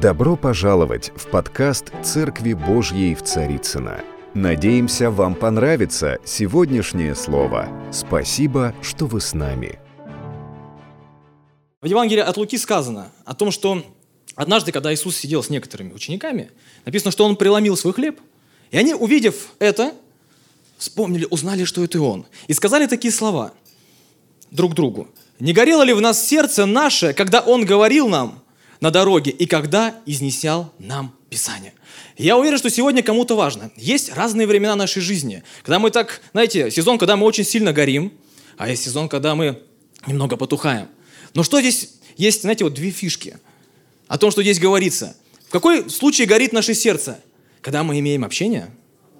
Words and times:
Добро 0.00 0.36
пожаловать 0.36 1.10
в 1.16 1.26
подкаст 1.26 1.86
«Церкви 2.04 2.52
Божьей 2.52 3.16
в 3.16 3.24
Царицыно». 3.24 4.04
Надеемся, 4.32 5.10
вам 5.10 5.34
понравится 5.34 6.18
сегодняшнее 6.24 7.16
слово. 7.16 7.68
Спасибо, 7.90 8.76
что 8.80 9.06
вы 9.06 9.20
с 9.20 9.34
нами. 9.34 9.80
В 11.80 11.86
Евангелии 11.86 12.20
от 12.20 12.36
Луки 12.36 12.56
сказано 12.58 13.10
о 13.24 13.34
том, 13.34 13.50
что 13.50 13.84
однажды, 14.36 14.70
когда 14.70 14.94
Иисус 14.94 15.16
сидел 15.16 15.42
с 15.42 15.50
некоторыми 15.50 15.92
учениками, 15.92 16.52
написано, 16.84 17.10
что 17.10 17.24
Он 17.24 17.34
преломил 17.34 17.76
свой 17.76 17.92
хлеб, 17.92 18.20
и 18.70 18.78
они, 18.78 18.94
увидев 18.94 19.48
это, 19.58 19.92
вспомнили, 20.76 21.26
узнали, 21.28 21.64
что 21.64 21.82
это 21.82 22.00
Он, 22.00 22.24
и 22.46 22.52
сказали 22.52 22.86
такие 22.86 23.12
слова 23.12 23.52
друг 24.52 24.74
другу. 24.74 25.08
«Не 25.40 25.52
горело 25.52 25.82
ли 25.82 25.92
в 25.92 26.00
нас 26.00 26.24
сердце 26.24 26.66
наше, 26.66 27.14
когда 27.14 27.40
Он 27.40 27.64
говорил 27.64 28.08
нам, 28.08 28.44
на 28.80 28.90
дороге 28.90 29.30
и 29.30 29.46
когда 29.46 29.94
изнесял 30.06 30.72
нам 30.78 31.14
Писание. 31.30 31.74
Я 32.16 32.38
уверен, 32.38 32.56
что 32.56 32.70
сегодня 32.70 33.02
кому-то 33.02 33.36
важно. 33.36 33.70
Есть 33.76 34.12
разные 34.14 34.46
времена 34.46 34.74
нашей 34.76 35.02
жизни. 35.02 35.42
Когда 35.62 35.78
мы 35.78 35.90
так, 35.90 36.22
знаете, 36.32 36.70
сезон, 36.70 36.98
когда 36.98 37.16
мы 37.16 37.26
очень 37.26 37.44
сильно 37.44 37.72
горим, 37.72 38.12
а 38.56 38.68
есть 38.68 38.82
сезон, 38.82 39.08
когда 39.08 39.34
мы 39.34 39.62
немного 40.06 40.36
потухаем. 40.36 40.88
Но 41.34 41.42
что 41.42 41.60
здесь 41.60 41.90
есть, 42.16 42.42
знаете, 42.42 42.64
вот 42.64 42.74
две 42.74 42.90
фишки 42.90 43.38
о 44.06 44.16
том, 44.16 44.30
что 44.30 44.42
здесь 44.42 44.58
говорится. 44.58 45.16
В 45.48 45.50
какой 45.50 45.88
случае 45.90 46.26
горит 46.26 46.52
наше 46.52 46.74
сердце? 46.74 47.20
Когда 47.60 47.82
мы 47.82 47.98
имеем 47.98 48.24
общение, 48.24 48.70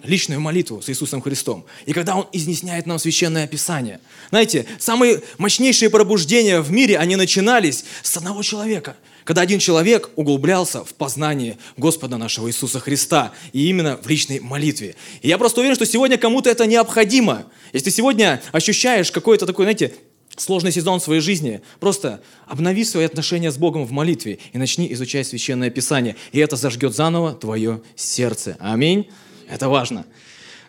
личную 0.02 0.41
молитву 0.41 0.83
с 0.83 0.88
Иисусом 0.88 1.20
Христом. 1.20 1.65
И 1.87 1.93
когда 1.93 2.16
Он 2.16 2.27
изнесняет 2.33 2.87
нам 2.87 2.98
Священное 2.98 3.47
Писание. 3.47 4.01
Знаете, 4.30 4.66
самые 4.79 5.23
мощнейшие 5.38 5.91
пробуждения 5.91 6.61
в 6.61 6.71
мире, 6.71 6.98
они 6.98 7.16
начинались 7.16 7.84
с 8.02 8.16
одного 8.16 8.43
человека– 8.43 8.97
когда 9.29 9.43
один 9.43 9.59
человек 9.59 10.09
углублялся 10.16 10.83
в 10.83 10.95
познание 10.95 11.59
Господа 11.77 12.16
нашего 12.16 12.48
Иисуса 12.48 12.80
Христа, 12.80 13.34
и 13.52 13.69
именно 13.69 13.99
в 13.99 14.09
личной 14.09 14.40
молитве. 14.40 14.95
И 15.21 15.29
я 15.29 15.37
просто 15.37 15.60
уверен, 15.60 15.77
что 15.77 15.85
сегодня 15.85 16.16
кому-то 16.16 16.49
это 16.49 16.65
необходимо. 16.65 17.45
Если 17.74 17.90
ты 17.90 17.96
сегодня 17.96 18.43
ощущаешь 18.52 19.12
какой-то 19.12 19.45
такой, 19.45 19.66
знаете, 19.66 19.93
сложный 20.35 20.73
сезон 20.73 20.99
в 20.99 21.02
своей 21.02 21.21
жизни, 21.21 21.60
просто 21.79 22.23
обнови 22.46 22.87
свои 22.87 23.05
отношения 23.05 23.52
с 23.52 23.59
Богом 23.59 23.85
в 23.85 23.90
молитве 23.90 24.38
и 24.55 24.57
начни 24.57 24.90
изучать 24.95 25.27
Священное 25.27 25.68
Писание. 25.68 26.16
И 26.33 26.38
это 26.38 26.57
зажгет 26.57 26.95
заново 26.95 27.35
твое 27.35 27.83
сердце. 27.96 28.57
Аминь. 28.59 29.10
Это 29.49 29.68
важно. 29.68 30.07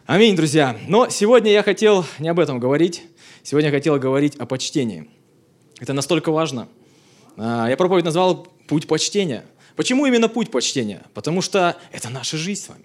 Аминь, 0.05 0.35
друзья. 0.35 0.75
Но 0.87 1.09
сегодня 1.09 1.51
я 1.51 1.61
хотел 1.61 2.05
не 2.17 2.29
об 2.29 2.39
этом 2.39 2.59
говорить. 2.59 3.03
Сегодня 3.43 3.69
я 3.69 3.75
хотел 3.75 3.97
говорить 3.97 4.35
о 4.37 4.45
почтении. 4.45 5.09
Это 5.79 5.93
настолько 5.93 6.31
важно– 6.31 6.67
а, 7.39 7.67
я 7.69 7.77
проповедь 7.77 8.03
назвал 8.03 8.47
«Путь 8.67 8.85
почтения». 8.85 9.45
Почему 9.77 10.05
именно 10.05 10.27
путь 10.27 10.51
почтения? 10.51 11.03
Потому 11.13 11.41
что 11.41 11.77
это 11.93 12.09
наша 12.09 12.35
жизнь 12.35 12.61
с 12.61 12.67
вами. 12.67 12.83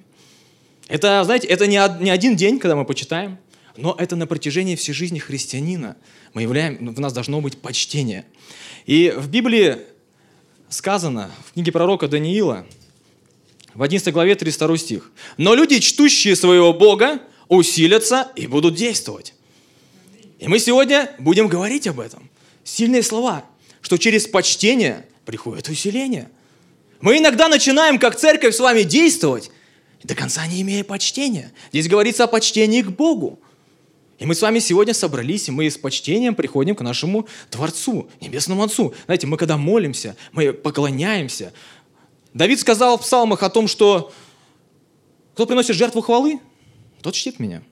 Это, 0.87 1.25
знаете, 1.25 1.49
это 1.49 1.67
не 1.67 1.77
один 1.77 2.37
день, 2.37 2.61
когда 2.61 2.77
мы 2.77 2.85
почитаем, 2.85 3.39
но 3.77 3.97
это 3.99 4.15
на 4.15 4.29
протяжении 4.29 4.77
всей 4.77 4.93
жизни 4.93 5.19
христианина. 5.19 5.97
Мы 6.35 6.43
являем, 6.43 6.95
в 6.95 7.01
нас 7.01 7.13
должно 7.13 7.41
быть 7.41 7.59
почтение. 7.59 8.27
И 8.87 9.13
в 9.17 9.29
Библии 9.29 9.79
сказано, 10.69 11.33
в 11.49 11.55
книге 11.55 11.73
пророка 11.73 12.07
Даниила, 12.07 12.65
в 13.75 13.83
11 13.83 14.13
главе 14.13 14.35
32 14.35 14.79
стих, 14.79 15.13
«Но 15.37 15.55
люди, 15.55 15.79
чтущие 15.81 16.37
своего 16.37 16.73
Бога, 16.73 17.21
усилятся 17.49 18.29
и 18.37 18.47
будут 18.47 18.75
действовать». 18.75 19.35
И 20.39 20.49
мы 20.49 20.59
сегодня 20.59 21.11
будем 21.19 21.49
говорить 21.49 21.87
об 21.87 22.01
этом. 22.01 22.29
Сильные 22.65 23.03
слова 23.03 23.45
что 23.85 23.99
через 23.99 24.27
почтение 24.27 25.07
приходит 25.27 25.69
усиление. 25.69 26.31
Мы 27.03 27.19
иногда 27.19 27.49
начинаем, 27.49 27.99
как 27.99 28.17
церковь, 28.17 28.57
с 28.57 28.61
вами 28.61 28.83
действовать, 28.83 29.51
до 30.03 30.15
конца 30.15 30.47
не 30.47 30.63
имея 30.63 30.83
почтения. 30.85 31.53
Здесь 31.71 31.87
говорится 31.87 32.25
о 32.25 32.27
почтении 32.27 32.81
к 32.81 32.89
Богу. 32.89 33.39
И 34.19 34.25
мы 34.25 34.35
с 34.35 34.41
вами 34.41 34.59
сегодня 34.59 34.95
собрались, 34.95 35.49
и 35.49 35.51
мы 35.51 35.71
с 35.71 35.77
почтением 35.77 36.35
приходим 36.35 36.75
к 36.75 36.81
нашему 36.81 37.29
Творцу, 37.51 38.09
Небесному 38.23 38.63
Отцу. 38.63 38.95
Знаете, 39.05 39.27
мы 39.27 39.37
когда 39.37 39.59
молимся, 39.59 40.17
мы 40.33 40.55
поклоняемся. 40.55 41.53
Давид 42.35 42.61
сказал 42.61 42.99
в 42.99 43.03
псалмах 43.03 43.43
о 43.43 43.49
том, 43.49 43.69
что 43.69 44.13
кто 45.35 45.47
приносит 45.47 45.77
жертву 45.77 46.01
хвалы, 46.03 46.41
тот 47.01 47.15
чтит 47.15 47.39
меня. 47.39 47.63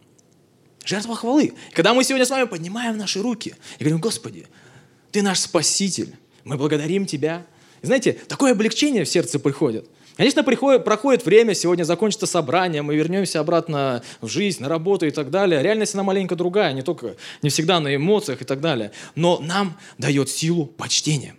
Жертва 0.84 1.14
хвалы. 1.16 1.52
Когда 1.72 1.94
мы 1.94 2.04
сегодня 2.04 2.26
с 2.26 2.30
вами 2.30 2.46
поднимаем 2.46 2.96
наши 2.96 3.20
руки 3.20 3.54
и 3.78 3.84
говорим, 3.84 4.00
Господи, 4.00 4.46
ты 5.10 5.22
наш 5.22 5.40
Спаситель. 5.40 6.16
Мы 6.44 6.56
благодарим 6.56 7.06
Тебя. 7.06 7.46
И 7.82 7.86
знаете, 7.86 8.12
такое 8.12 8.52
облегчение 8.52 9.04
в 9.04 9.08
сердце 9.08 9.38
приходит. 9.38 9.88
Конечно, 10.16 10.44
приходит, 10.44 10.84
проходит 10.84 11.24
время, 11.24 11.54
сегодня 11.54 11.84
закончится 11.84 12.26
собрание, 12.26 12.82
мы 12.82 12.94
вернемся 12.94 13.40
обратно 13.40 14.02
в 14.20 14.28
жизнь, 14.28 14.62
на 14.62 14.68
работу 14.68 15.06
и 15.06 15.10
так 15.10 15.30
далее. 15.30 15.62
Реальность, 15.62 15.94
она 15.94 16.02
маленько 16.02 16.36
другая, 16.36 16.74
не 16.74 16.82
только, 16.82 17.16
не 17.40 17.48
всегда 17.48 17.80
на 17.80 17.94
эмоциях 17.96 18.42
и 18.42 18.44
так 18.44 18.60
далее. 18.60 18.92
Но 19.14 19.38
нам 19.38 19.78
дает 19.98 20.28
силу 20.28 20.66
почтения. 20.66 21.34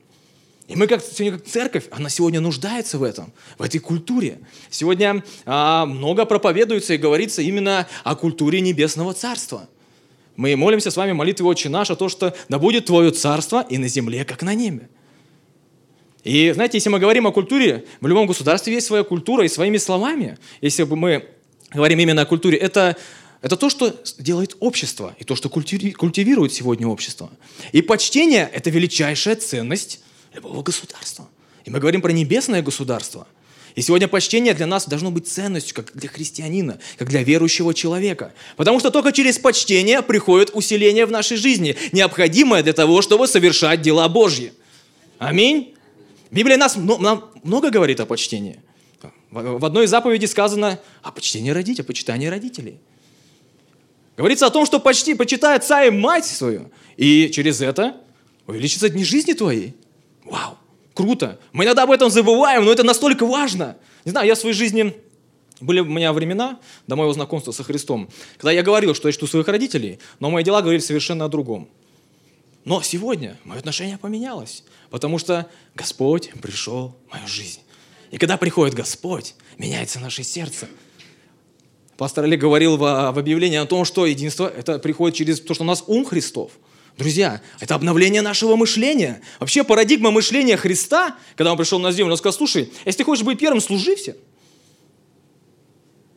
И 0.73 0.75
мы 0.75 0.87
как, 0.87 1.03
сегодня 1.03 1.37
как 1.37 1.47
церковь, 1.47 1.85
она 1.91 2.09
сегодня 2.09 2.41
нуждается 2.41 2.97
в 2.97 3.03
этом, 3.03 3.31
в 3.59 3.61
этой 3.61 3.79
культуре. 3.79 4.39
Сегодня 4.71 5.23
а, 5.45 5.85
много 5.85 6.25
проповедуется 6.25 6.95
и 6.95 6.97
говорится 6.97 7.43
именно 7.43 7.87
о 8.03 8.15
культуре 8.15 8.59
Небесного 8.59 9.13
Царства– 9.13 9.69
мы 10.35 10.55
молимся 10.55 10.89
с 10.89 10.97
вами 10.97 11.11
молитвой 11.11 11.51
«Отче 11.51 11.69
наш» 11.69 11.91
о 11.91 11.95
том, 11.95 12.09
что 12.09 12.35
«да 12.49 12.57
будет 12.57 12.85
Твое 12.85 13.11
царство 13.11 13.65
и 13.69 13.77
на 13.77 13.87
земле, 13.87 14.25
как 14.25 14.41
на 14.41 14.55
небе». 14.55 14.89
И 16.23 16.51
знаете, 16.53 16.77
если 16.77 16.89
мы 16.89 16.99
говорим 16.99 17.27
о 17.27 17.31
культуре, 17.31 17.85
в 18.01 18.07
любом 18.07 18.25
государстве 18.25 18.73
есть 18.73 18.87
своя 18.87 19.03
культура 19.03 19.45
и 19.45 19.49
своими 19.49 19.77
словами, 19.77 20.37
если 20.61 20.83
бы 20.83 20.95
мы 20.95 21.27
говорим 21.71 21.99
именно 21.99 22.23
о 22.23 22.25
культуре, 22.25 22.57
это, 22.57 22.95
это 23.41 23.57
то, 23.57 23.69
что 23.69 23.93
делает 24.17 24.55
общество, 24.59 25.15
и 25.19 25.23
то, 25.23 25.35
что 25.35 25.49
культивирует 25.49 26.51
сегодня 26.51 26.87
общество. 26.87 27.29
И 27.71 27.81
почтение– 27.81 28.49
это 28.53 28.69
величайшая 28.69 29.35
ценность 29.35 29.99
любого 30.33 30.61
государства. 30.61 31.29
И 31.65 31.69
мы 31.69 31.79
говорим 31.79 32.01
про 32.01 32.11
небесное 32.11 32.61
государство– 32.61 33.27
и 33.75 33.81
сегодня 33.81 34.07
почтение 34.07 34.53
для 34.53 34.67
нас 34.67 34.87
должно 34.87 35.09
быть 35.09 35.27
ценностью, 35.27 35.75
как 35.75 35.93
для 35.95 36.07
христианина, 36.07 36.77
как 36.97 37.09
для 37.09 37.23
верующего 37.23 37.73
человека. 37.73 38.33
Потому 38.55 38.79
что 38.79 38.91
только 38.91 39.11
через 39.11 39.39
почтение 39.39 40.01
приходит 40.03 40.51
усиление 40.53 41.05
в 41.05 41.11
нашей 41.11 41.37
жизни, 41.37 41.75
необходимое 41.91 42.61
для 42.61 42.73
того, 42.73 43.01
чтобы 43.01 43.27
совершать 43.27 43.81
дела 43.81 44.07
Божьи. 44.09 44.53
Аминь. 45.17 45.73
Библия 46.29 46.57
нас 46.57 46.75
нам 46.75 47.31
много 47.43 47.71
говорит 47.71 47.99
о 47.99 48.05
почтении. 48.05 48.59
В 49.31 49.65
одной 49.65 49.85
из 49.85 49.89
заповедей 49.89 50.27
сказано 50.27 50.79
о 51.01 51.11
почтении 51.11 51.49
родителей, 51.49 51.83
о 51.83 51.87
почитании 51.87 52.27
родителей. 52.27 52.79
Говорится 54.15 54.45
о 54.45 54.51
том, 54.51 54.67
что 54.67 54.79
почти 54.79 55.15
почитай 55.15 55.55
отца 55.55 55.83
и 55.83 55.89
мать 55.89 56.25
свою, 56.25 56.71
и 56.97 57.31
через 57.33 57.61
это 57.61 57.97
увеличится 58.45 58.89
дни 58.89 59.03
жизни 59.03 59.33
твоей. 59.33 59.73
Вау! 60.25 60.57
Круто. 60.93 61.39
Мы 61.53 61.65
иногда 61.65 61.83
об 61.83 61.91
этом 61.91 62.09
забываем, 62.09 62.65
но 62.65 62.71
это 62.71 62.83
настолько 62.83 63.25
важно. 63.25 63.77
Не 64.05 64.11
знаю, 64.11 64.27
я 64.27 64.35
в 64.35 64.37
своей 64.37 64.55
жизни... 64.55 64.95
Были 65.59 65.79
у 65.79 65.85
меня 65.85 66.11
времена 66.11 66.59
до 66.87 66.97
моего 66.97 67.13
знакомства 67.13 67.53
со 67.53 67.63
Христом, 67.63 68.09
когда 68.37 68.51
я 68.51 68.63
говорил, 68.63 68.93
что 68.93 69.07
я 69.07 69.13
чту 69.13 69.27
своих 69.27 69.47
родителей, 69.47 69.99
но 70.19 70.29
мои 70.29 70.43
дела 70.43 70.61
говорили 70.61 70.81
совершенно 70.81 71.23
о 71.23 71.29
другом. 71.29 71.69
Но 72.65 72.81
сегодня 72.81 73.37
мое 73.45 73.59
отношение 73.59 73.97
поменялось, 73.97 74.65
потому 74.89 75.19
что 75.19 75.47
Господь 75.73 76.31
пришел 76.41 76.97
в 77.07 77.13
мою 77.13 77.27
жизнь. 77.27 77.61
И 78.11 78.17
когда 78.17 78.35
приходит 78.35 78.73
Господь, 78.73 79.35
меняется 79.57 80.01
наше 80.01 80.23
сердце. 80.23 80.67
Пастор 81.95 82.25
Олег 82.25 82.41
говорил 82.41 82.75
в, 82.75 82.81
в 82.81 83.17
объявлении 83.17 83.57
о 83.57 83.65
том, 83.65 83.85
что 83.85 84.05
единство 84.05 84.49
это 84.49 84.79
приходит 84.79 85.15
через 85.15 85.39
то, 85.39 85.53
что 85.53 85.63
у 85.63 85.67
нас 85.67 85.83
ум 85.87 86.03
Христов– 86.03 86.51
Друзья, 86.97 87.41
это 87.59 87.73
обновление 87.73 88.21
нашего 88.21 88.55
мышления. 88.55 89.21
Вообще 89.39 89.63
парадигма 89.63 90.11
мышления 90.11 90.57
Христа, 90.57 91.17
когда 91.35 91.51
Он 91.51 91.57
пришел 91.57 91.79
на 91.79 91.91
землю, 91.91 92.11
Он 92.11 92.17
сказал, 92.17 92.33
слушай, 92.33 92.71
если 92.85 92.99
ты 92.99 93.03
хочешь 93.03 93.23
быть 93.23 93.39
первым, 93.39 93.61
служи 93.61 93.95
всем. 93.95 94.15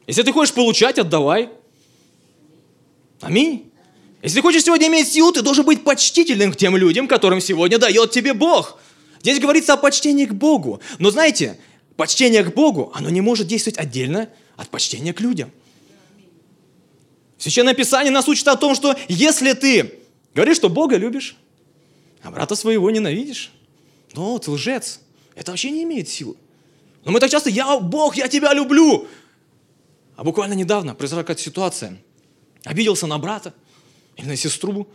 Если 0.06 0.22
ты 0.22 0.32
хочешь 0.32 0.54
получать, 0.54 0.98
отдавай. 0.98 1.48
Аминь. 3.20 3.72
Если 4.22 4.36
ты 4.36 4.42
хочешь 4.42 4.64
сегодня 4.64 4.88
иметь 4.88 5.08
силу, 5.08 5.32
ты 5.32 5.40
должен 5.40 5.64
быть 5.64 5.82
почтительным 5.82 6.52
к 6.52 6.56
тем 6.56 6.76
людям, 6.76 7.08
которым 7.08 7.40
сегодня 7.40 7.78
дает 7.78 8.10
тебе 8.10 8.34
Бог. 8.34 8.78
Здесь 9.22 9.40
говорится 9.40 9.72
о 9.72 9.76
почтении 9.78 10.26
к 10.26 10.34
Богу. 10.34 10.80
Но 10.98 11.10
знаете, 11.10 11.58
почтение 11.96 12.44
к 12.44 12.54
Богу, 12.54 12.92
оно 12.94 13.08
не 13.08 13.22
может 13.22 13.46
действовать 13.46 13.78
отдельно 13.78 14.28
от 14.56 14.68
почтения 14.68 15.14
к 15.14 15.20
людям. 15.20 15.50
Священное 17.38 17.74
Писание 17.74 18.12
нас 18.12 18.28
учит 18.28 18.46
о 18.48 18.56
том, 18.56 18.74
что 18.74 18.94
если 19.08 19.52
ты 19.54 20.00
Говоришь, 20.36 20.58
что 20.58 20.68
Бога 20.68 20.98
любишь, 20.98 21.34
а 22.22 22.30
брата 22.30 22.56
своего 22.56 22.90
ненавидишь. 22.90 23.50
Ну, 24.12 24.38
ты 24.38 24.50
лжец. 24.50 25.00
Это 25.34 25.50
вообще 25.50 25.70
не 25.70 25.82
имеет 25.84 26.10
силы. 26.10 26.36
Но 27.06 27.12
мы 27.12 27.20
так 27.20 27.30
часто, 27.30 27.48
я 27.48 27.78
Бог, 27.78 28.16
я 28.16 28.28
тебя 28.28 28.52
люблю. 28.52 29.08
А 30.14 30.24
буквально 30.24 30.52
недавно 30.52 30.94
произошла 30.94 31.22
какая-то 31.22 31.40
ситуация. 31.40 31.96
Обиделся 32.64 33.06
на 33.06 33.16
брата 33.16 33.54
или 34.16 34.26
на 34.26 34.36
сестру. 34.36 34.86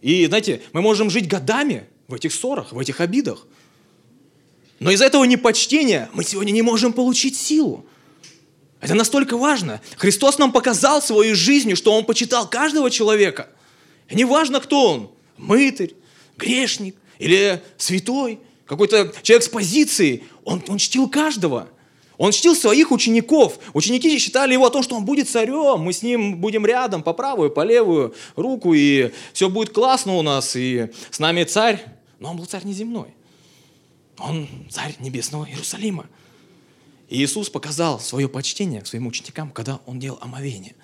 И, 0.00 0.24
знаете, 0.24 0.62
мы 0.72 0.80
можем 0.80 1.10
жить 1.10 1.28
годами 1.28 1.86
в 2.08 2.14
этих 2.14 2.32
ссорах, 2.32 2.72
в 2.72 2.78
этих 2.78 3.02
обидах. 3.02 3.46
Но 4.78 4.90
из 4.90 5.02
этого 5.02 5.24
непочтения 5.24 6.08
мы 6.14 6.24
сегодня 6.24 6.52
не 6.52 6.62
можем 6.62 6.94
получить 6.94 7.36
силу. 7.36 7.84
Это 8.80 8.94
настолько 8.94 9.36
важно. 9.36 9.82
Христос 9.98 10.38
нам 10.38 10.52
показал 10.52 11.02
своей 11.02 11.34
жизнью, 11.34 11.76
что 11.76 11.92
Он 11.92 12.06
почитал 12.06 12.48
каждого 12.48 12.90
человека. 12.90 13.50
И 14.08 14.14
не 14.14 14.24
важно, 14.24 14.60
кто 14.60 14.92
он. 14.92 15.10
Мытарь, 15.36 15.92
грешник 16.36 16.96
или 17.18 17.62
святой, 17.76 18.40
какой-то 18.66 19.12
человек 19.22 19.44
с 19.44 19.48
позицией. 19.48 20.24
Он, 20.44 20.62
он 20.68 20.78
чтил 20.78 21.08
каждого. 21.08 21.68
Он 22.18 22.32
чтил 22.32 22.54
своих 22.54 22.92
учеников. 22.92 23.58
Ученики 23.74 24.18
считали 24.18 24.54
его 24.54 24.66
о 24.66 24.70
том, 24.70 24.82
что 24.82 24.96
он 24.96 25.04
будет 25.04 25.28
царем, 25.28 25.80
мы 25.80 25.92
с 25.92 26.02
ним 26.02 26.36
будем 26.36 26.64
рядом 26.64 27.02
по 27.02 27.12
правую, 27.12 27.50
по 27.50 27.62
левую 27.62 28.14
руку, 28.36 28.72
и 28.72 29.12
все 29.32 29.50
будет 29.50 29.70
классно 29.70 30.14
у 30.14 30.22
нас, 30.22 30.56
и 30.56 30.90
с 31.10 31.18
нами 31.18 31.44
царь. 31.44 31.84
Но 32.18 32.30
он 32.30 32.38
был 32.38 32.46
царь 32.46 32.64
неземной. 32.64 33.14
Он 34.18 34.48
царь 34.70 34.96
небесного 34.98 35.44
Иерусалима. 35.44 36.06
И 37.08 37.22
Иисус 37.22 37.50
показал 37.50 38.00
свое 38.00 38.28
почтение 38.28 38.80
к 38.80 38.86
своим 38.86 39.06
ученикам, 39.06 39.50
когда 39.50 39.80
он 39.86 39.98
делал 40.00 40.18
омовение. 40.22 40.74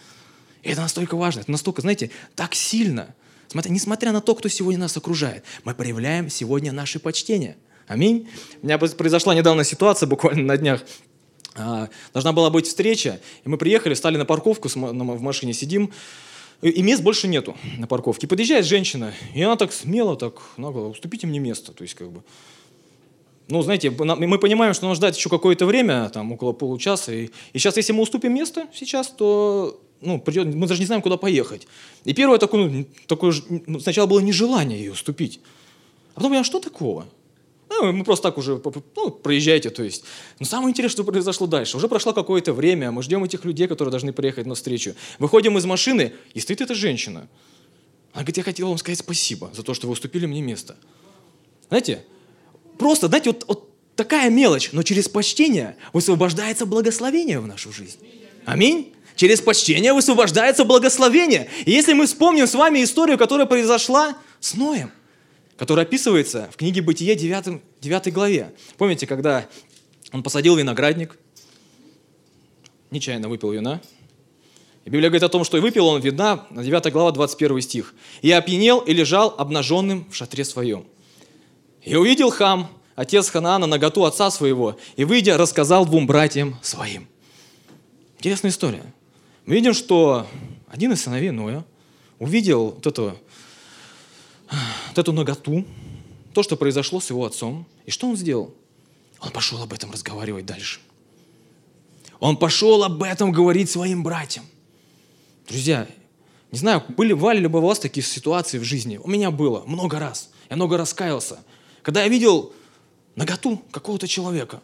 И 0.63 0.71
это 0.71 0.81
настолько 0.81 1.17
важно, 1.17 1.41
это 1.41 1.51
настолько, 1.51 1.83
знаете, 1.83 2.11
так 2.35 2.55
сильно. 2.55 3.15
Смотри, 3.49 3.71
несмотря 3.73 4.13
на 4.13 4.21
то, 4.21 4.35
кто 4.35 4.49
сегодня 4.49 4.81
нас 4.81 4.97
окружает, 4.97 5.45
мы 5.65 5.75
проявляем 5.75 6.31
сегодня 6.31 6.73
наше 6.73 6.99
почтение. 6.99 7.57
Аминь. 7.87 8.29
У 8.63 8.67
меня 8.67 8.79
произошла 8.79 9.35
недавно 9.35 9.65
ситуация, 9.65 10.07
буквально 10.07 10.45
на 10.45 10.57
днях. 10.57 10.83
А, 11.55 11.91
должна 12.15 12.33
была 12.33 12.49
быть 12.49 12.67
встреча, 12.67 13.21
и 13.45 13.49
мы 13.49 13.59
приехали, 13.59 13.95
стали 13.95 14.17
на 14.17 14.25
парковку, 14.25 14.69
в 14.69 15.21
машине 15.21 15.53
сидим, 15.53 15.93
и 16.63 16.81
мест 16.81 17.03
больше 17.03 17.27
нету 17.27 17.57
на 17.77 17.87
парковке. 17.87 18.27
Подъезжает 18.27 18.65
женщина, 18.65 19.13
и 19.35 19.43
она 19.43 19.57
так 19.57 19.73
смело, 19.73 20.17
так 20.17 20.41
нагло, 20.57 20.87
уступите 20.87 21.27
мне 21.27 21.41
место. 21.41 21.73
То 21.73 21.83
есть, 21.83 21.95
как 21.95 22.11
бы, 22.11 22.23
ну, 23.49 23.61
знаете, 23.63 23.91
мы 23.91 24.39
понимаем, 24.39 24.73
что 24.73 24.87
нужно 24.87 24.95
ждать 24.95 25.17
еще 25.17 25.29
какое-то 25.29 25.67
время, 25.67 26.09
там, 26.09 26.33
около 26.33 26.53
получаса. 26.53 27.13
И, 27.13 27.31
и 27.53 27.59
сейчас, 27.59 27.77
если 27.77 27.93
мы 27.93 28.03
уступим 28.03 28.33
место 28.33 28.69
сейчас, 28.73 29.09
то 29.09 29.79
ну, 30.03 30.21
придет, 30.21 30.55
мы 30.55 30.67
даже 30.67 30.81
не 30.81 30.87
знаем, 30.87 31.03
куда 31.03 31.17
поехать. 31.17 31.67
И 32.05 32.13
первое 32.13 32.39
такое, 32.39 32.69
ну, 32.69 32.87
такое 33.07 33.35
ну, 33.67 33.81
сначала 33.81 34.07
было 34.07 34.21
нежелание 34.21 34.79
ее 34.79 34.93
уступить. 34.93 35.41
А 36.15 36.17
потом 36.17 36.33
я, 36.33 36.45
что 36.45 36.61
такого? 36.61 37.07
Ну, 37.71 37.93
мы 37.93 38.05
просто 38.05 38.29
так 38.29 38.39
уже, 38.39 38.61
ну, 38.97 39.11
проезжайте, 39.11 39.71
то 39.71 39.83
есть. 39.83 40.05
Но 40.39 40.47
самое 40.47 40.71
интересное, 40.71 41.03
что 41.03 41.05
произошло 41.05 41.47
дальше. 41.47 41.77
Уже 41.77 41.89
прошло 41.89 42.13
какое-то 42.13 42.53
время, 42.53 42.91
мы 42.91 43.03
ждем 43.03 43.25
этих 43.25 43.45
людей, 43.45 43.67
которые 43.67 43.91
должны 43.91 44.13
приехать 44.13 44.47
на 44.47 44.55
встречу. 44.55 44.95
Выходим 45.19 45.57
из 45.57 45.65
машины, 45.65 46.13
и 46.35 46.41
стоит 46.41 46.61
эта 46.61 46.75
женщина. 46.75 47.29
Она 48.13 48.23
говорит, 48.23 48.37
я 48.37 48.43
хотела 48.43 48.69
вам 48.69 48.79
сказать 48.79 48.99
спасибо 48.99 49.51
за 49.55 49.63
то, 49.63 49.73
что 49.73 49.87
вы 49.87 49.95
уступили 49.95 50.27
мне 50.27 50.43
место. 50.43 50.77
Знаете, 51.69 52.05
просто, 52.79 53.09
знаете, 53.09 53.31
вот, 53.31 53.45
вот 53.49 53.71
такая 53.97 54.29
мелочь, 54.31 54.71
но 54.73 54.83
через 54.83 55.09
почтение 55.09 55.77
высвобождается 55.95 56.67
благословение 56.67 57.41
в 57.41 57.47
нашу 57.47 57.73
жизнь. 57.73 57.99
Аминь. 58.45 58.93
Через 59.17 59.41
почтение 59.41 59.93
высвобождается 59.93 60.65
благословение. 60.65 61.49
И 61.65 61.71
если 61.71 61.93
мы 61.93 62.07
вспомним 62.07 62.47
с 62.47 62.55
вами 62.55 62.83
историю, 62.83 63.19
которая 63.19 63.47
произошла 63.47 64.17
с 64.41 64.55
Ноем– 64.55 64.91
который 65.63 65.85
описывается 65.85 66.51
в 66.53 66.57
книге 66.57 66.83
Бытие 66.83 67.15
9, 67.15 67.63
9 67.81 68.13
главе. 68.13 68.53
Помните, 68.79 69.07
когда 69.07 69.47
он 70.13 70.25
посадил 70.25 70.57
виноградник, 70.57 71.17
нечаянно 72.91 73.29
выпил 73.29 73.53
вина, 73.53 73.81
и 74.85 74.91
Библия 74.91 75.09
говорит 75.09 75.23
о 75.23 75.29
том, 75.29 75.45
что 75.45 75.57
и 75.57 75.61
выпил 75.61 75.87
он 75.87 76.01
вина, 76.01 76.49
9 76.51 76.93
глава, 76.93 77.13
21 77.13 77.61
стих. 77.61 77.95
«И 78.23 78.33
опьянел 78.33 78.81
и 78.81 78.93
лежал 78.93 79.37
обнаженным 79.39 80.11
в 80.11 80.17
шатре 80.17 80.45
своем. 80.45 80.85
И 81.83 81.95
увидел 81.95 82.31
хам, 82.31 82.69
отец 82.97 83.29
Ханаана, 83.31 83.67
наготу 83.67 84.05
отца 84.05 84.33
своего, 84.33 84.77
и, 84.97 85.05
выйдя, 85.05 85.39
рассказал 85.39 85.87
двум 85.87 86.09
братьям 86.09 86.59
своим». 86.63 87.07
Интересная 88.19 88.51
история. 88.51 88.83
Мы 89.45 89.57
видим, 89.57 89.75
что 89.75 90.27
один 90.69 90.93
из 90.93 91.03
сыновей 91.03 91.31
Ноя 91.31 91.65
увидел 92.19 92.71
вот 92.71 92.87
эту 92.87 93.19
вот 94.89 94.99
эту 94.99 95.13
ноготу, 95.13 95.65
то, 96.35 96.43
что 96.43 96.57
произошло 96.57 97.01
с 97.01 97.11
его 97.11 97.25
отцом. 97.25 97.67
И 97.87 97.91
что 97.91 98.09
он 98.09 98.17
сделал? 98.17 98.55
Он 99.21 99.31
пошел 99.31 99.63
об 99.63 99.73
этом 99.73 99.91
разговаривать 99.91 100.47
дальше. 100.47 100.81
Он 102.21 102.37
пошел 102.37 102.85
об 102.85 103.03
этом 103.03 103.33
говорить 103.33 103.71
своим 103.71 104.03
братьям. 104.03 104.45
Друзья, 105.49 105.89
не 106.53 106.59
знаю, 106.59 106.85
были, 106.89 107.13
бывали 107.15 107.41
ли 107.41 107.47
бы 107.49 107.59
у 107.59 107.63
вас 107.63 107.79
такие 107.79 108.05
ситуации 108.05 108.59
в 108.59 108.65
жизни? 108.65 109.01
У 109.03 109.09
меня 109.09 109.31
было 109.31 109.65
много 109.65 109.99
раз. 109.99 110.31
Я 110.51 110.57
много 110.57 110.77
раскаялся. 110.77 111.39
Когда 111.83 112.03
я 112.03 112.09
видел 112.09 112.53
наготу 113.17 113.63
какого-то 113.71 114.07
человека, 114.07 114.61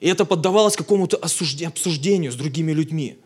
и 0.00 0.08
это 0.08 0.24
поддавалось 0.24 0.76
какому-то 0.76 1.16
обсуждению 1.16 2.32
с 2.32 2.34
другими 2.34 2.72
людьми. 2.72 3.18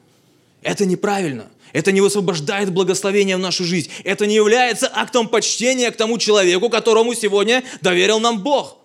Это 0.62 0.86
неправильно. 0.86 1.50
Это 1.72 1.92
не 1.92 2.00
высвобождает 2.00 2.72
благословение 2.72 3.36
в 3.36 3.40
нашу 3.40 3.64
жизнь. 3.64 3.90
Это 4.04 4.26
не 4.26 4.34
является 4.34 4.90
актом 4.92 5.28
почтения 5.28 5.90
к 5.90 5.96
тому 5.96 6.18
человеку, 6.18 6.70
которому 6.70 7.14
сегодня 7.14 7.62
доверил 7.80 8.20
нам 8.20 8.42
Бог. 8.42 8.78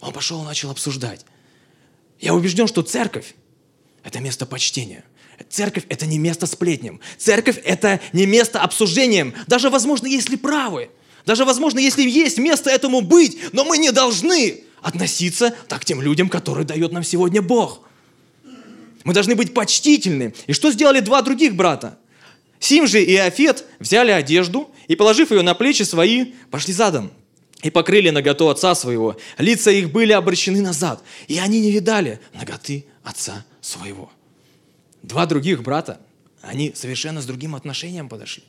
Он 0.00 0.12
пошел 0.12 0.42
и 0.42 0.46
начал 0.46 0.70
обсуждать. 0.70 1.24
Я 2.20 2.34
убежден, 2.34 2.66
что 2.66 2.82
церковь– 2.82 3.34
это 4.02 4.20
место 4.20 4.46
почтения. 4.46 5.04
Церковь– 5.50 5.84
это 5.88 6.06
не 6.06 6.18
место 6.18 6.46
сплетням. 6.46 7.00
Церковь– 7.18 7.58
это 7.64 8.00
не 8.12 8.24
место 8.24 8.60
обсуждением. 8.60 9.34
Даже, 9.46 9.68
возможно, 9.68 10.06
если 10.06 10.36
правы. 10.36 10.90
Даже, 11.26 11.44
возможно, 11.44 11.78
если 11.78 12.08
есть 12.08 12.38
место 12.38 12.70
этому 12.70 13.00
быть. 13.00 13.38
Но 13.52 13.64
мы 13.64 13.78
не 13.78 13.90
должны 13.90 14.62
относиться 14.80 15.54
так 15.68 15.82
к 15.82 15.84
тем 15.84 16.00
людям, 16.00 16.28
которые 16.28 16.64
дает 16.64 16.92
нам 16.92 17.04
сегодня 17.04 17.42
Бог– 17.42 17.80
мы 19.04 19.12
должны 19.12 19.34
быть 19.34 19.54
почтительны. 19.54 20.34
И 20.46 20.52
что 20.52 20.72
сделали 20.72 21.00
два 21.00 21.22
других 21.22 21.54
брата? 21.54 21.98
Сим 22.58 22.86
же 22.86 23.02
и 23.02 23.14
Афет 23.16 23.64
взяли 23.78 24.10
одежду 24.10 24.70
и, 24.88 24.96
положив 24.96 25.30
ее 25.30 25.42
на 25.42 25.54
плечи 25.54 25.82
свои, 25.82 26.32
пошли 26.50 26.72
задом 26.72 27.12
и 27.62 27.70
покрыли 27.70 28.10
наготу 28.10 28.48
отца 28.48 28.74
своего. 28.74 29.16
Лица 29.38 29.70
их 29.70 29.90
были 29.92 30.12
обращены 30.12 30.62
назад, 30.62 31.02
и 31.28 31.38
они 31.38 31.60
не 31.60 31.70
видали 31.70 32.20
наготы 32.32 32.86
отца 33.02 33.44
своего. 33.60 34.10
Два 35.02 35.26
других 35.26 35.62
брата, 35.62 36.00
они 36.40 36.72
совершенно 36.74 37.20
с 37.20 37.26
другим 37.26 37.54
отношением 37.54 38.08
подошли. 38.08 38.42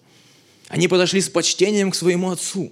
Они 0.70 0.88
подошли 0.88 1.22
с 1.22 1.30
почтением 1.30 1.92
к 1.92 1.96
своему 1.96 2.32
отцу. 2.32 2.72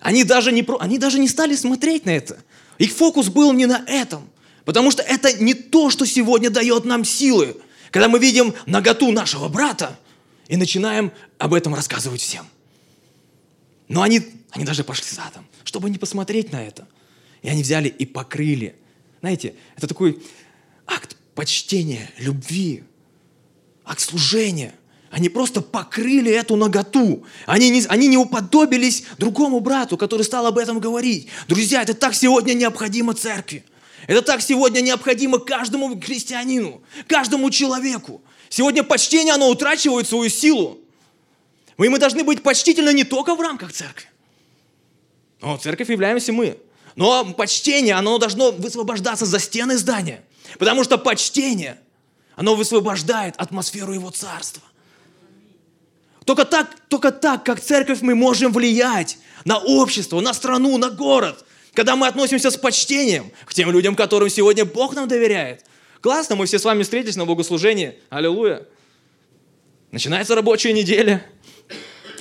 Они 0.00 0.22
даже 0.22 0.52
не, 0.52 0.64
они 0.80 0.98
даже 0.98 1.18
не 1.18 1.28
стали 1.28 1.56
смотреть 1.56 2.04
на 2.06 2.10
это. 2.10 2.42
Их 2.78 2.92
фокус 2.92 3.28
был 3.28 3.52
не 3.52 3.66
на 3.66 3.84
этом. 3.86 4.28
Потому 4.64 4.90
что 4.90 5.02
это 5.02 5.32
не 5.32 5.54
то, 5.54 5.90
что 5.90 6.06
сегодня 6.06 6.50
дает 6.50 6.84
нам 6.84 7.04
силы, 7.04 7.56
когда 7.90 8.08
мы 8.08 8.18
видим 8.18 8.54
наготу 8.66 9.12
нашего 9.12 9.48
брата 9.48 9.98
и 10.48 10.56
начинаем 10.56 11.12
об 11.38 11.54
этом 11.54 11.74
рассказывать 11.74 12.20
всем. 12.20 12.46
Но 13.88 14.02
они, 14.02 14.22
они 14.50 14.64
даже 14.64 14.84
пошли 14.84 15.06
задом, 15.10 15.46
чтобы 15.64 15.90
не 15.90 15.98
посмотреть 15.98 16.52
на 16.52 16.62
это. 16.62 16.88
И 17.42 17.48
они 17.48 17.62
взяли 17.62 17.88
и 17.88 18.06
покрыли. 18.06 18.74
Знаете, 19.20 19.54
это 19.76 19.86
такой 19.86 20.22
акт 20.86 21.16
почтения, 21.34 22.10
любви, 22.18 22.84
акт 23.84 24.00
служения. 24.00 24.74
Они 25.10 25.28
просто 25.28 25.60
покрыли 25.60 26.32
эту 26.32 26.56
наготу. 26.56 27.24
Они 27.46 27.70
не, 27.70 27.84
они 27.86 28.08
не 28.08 28.16
уподобились 28.16 29.04
другому 29.18 29.60
брату, 29.60 29.96
который 29.96 30.22
стал 30.22 30.46
об 30.46 30.58
этом 30.58 30.80
говорить. 30.80 31.28
Друзья, 31.46 31.82
это 31.82 31.94
так 31.94 32.14
сегодня 32.14 32.54
необходимо 32.54 33.14
церкви. 33.14 33.64
Это 34.06 34.22
так 34.22 34.42
сегодня 34.42 34.80
необходимо 34.80 35.38
каждому 35.38 35.98
христианину, 36.00 36.82
каждому 37.06 37.50
человеку. 37.50 38.22
Сегодня 38.48 38.82
почтение, 38.82 39.34
оно 39.34 39.48
утрачивает 39.48 40.06
свою 40.06 40.28
силу. 40.28 40.78
Мы, 41.76 41.88
мы 41.88 41.98
должны 41.98 42.22
быть 42.22 42.42
почтительны 42.42 42.92
не 42.92 43.04
только 43.04 43.34
в 43.34 43.40
рамках 43.40 43.72
церкви. 43.72 44.08
Но 45.40 45.56
церковь 45.56 45.90
являемся 45.90 46.32
мы. 46.32 46.58
Но 46.96 47.24
почтение, 47.32 47.94
оно 47.94 48.18
должно 48.18 48.52
высвобождаться 48.52 49.26
за 49.26 49.40
стены 49.40 49.76
здания. 49.76 50.24
Потому 50.58 50.84
что 50.84 50.98
почтение, 50.98 51.80
оно 52.36 52.54
высвобождает 52.54 53.34
атмосферу 53.36 53.92
его 53.92 54.10
царства. 54.10 54.62
Только 56.24 56.44
так, 56.44 56.70
только 56.88 57.10
так, 57.10 57.44
как 57.44 57.60
церковь, 57.60 58.00
мы 58.02 58.14
можем 58.14 58.52
влиять 58.52 59.18
на 59.44 59.58
общество, 59.58 60.20
на 60.20 60.34
страну, 60.34 60.76
на 60.78 60.90
город– 60.90 61.44
когда 61.74 61.96
мы 61.96 62.06
относимся 62.06 62.50
с 62.50 62.56
почтением 62.56 63.30
к 63.44 63.52
тем 63.52 63.70
людям, 63.70 63.96
которым 63.96 64.30
сегодня 64.30 64.64
Бог 64.64 64.94
нам 64.94 65.08
доверяет. 65.08 65.64
Классно, 66.00 66.36
мы 66.36 66.46
все 66.46 66.58
с 66.58 66.64
вами 66.64 66.82
встретились 66.82 67.16
на 67.16 67.26
богослужении. 67.26 67.94
Аллилуйя. 68.10 68.66
Начинается 69.90 70.34
рабочая 70.34 70.72
неделя. 70.72 71.24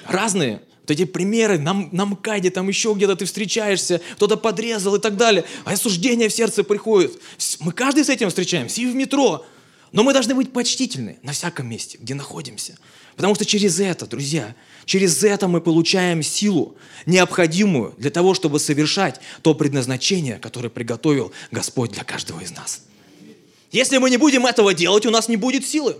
Разные. 0.05 0.61
Вот 0.81 0.91
эти 0.91 1.05
примеры 1.05 1.59
на, 1.59 1.73
на 1.73 2.05
МКАДе, 2.05 2.49
там 2.49 2.67
еще 2.67 2.93
где-то 2.93 3.15
ты 3.15 3.25
встречаешься, 3.25 4.01
кто-то 4.15 4.35
подрезал 4.35 4.95
и 4.95 4.99
так 4.99 5.15
далее. 5.15 5.45
А 5.63 5.71
осуждение 5.71 6.27
в 6.27 6.33
сердце 6.33 6.63
приходит. 6.63 7.13
Мы 7.59 7.71
каждый 7.71 8.03
с 8.03 8.09
этим 8.09 8.29
встречаемся. 8.29 8.81
И 8.81 8.85
в 8.85 8.95
метро. 8.95 9.45
Но 9.91 10.03
мы 10.03 10.11
должны 10.11 10.33
быть 10.33 10.51
почтительны 10.51 11.19
на 11.21 11.31
всяком 11.31 11.69
месте, 11.69 11.97
где 12.01 12.15
находимся. 12.15 12.77
Потому 13.15 13.35
что 13.35 13.45
через 13.45 13.79
это, 13.79 14.07
друзья, 14.07 14.55
через 14.85 15.23
это 15.23 15.47
мы 15.47 15.61
получаем 15.61 16.23
силу, 16.23 16.75
необходимую 17.05 17.93
для 17.97 18.11
того, 18.11 18.33
чтобы 18.33 18.59
совершать 18.59 19.19
то 19.41 19.53
предназначение, 19.53 20.37
которое 20.37 20.69
приготовил 20.69 21.31
Господь 21.51 21.91
для 21.91 22.03
каждого 22.03 22.39
из 22.39 22.51
нас. 22.51 22.83
Если 23.71 23.97
мы 23.97 24.09
не 24.09 24.17
будем 24.17 24.45
этого 24.45 24.73
делать, 24.73 25.05
у 25.05 25.09
нас 25.09 25.27
не 25.27 25.37
будет 25.37 25.65
силы. 25.65 25.97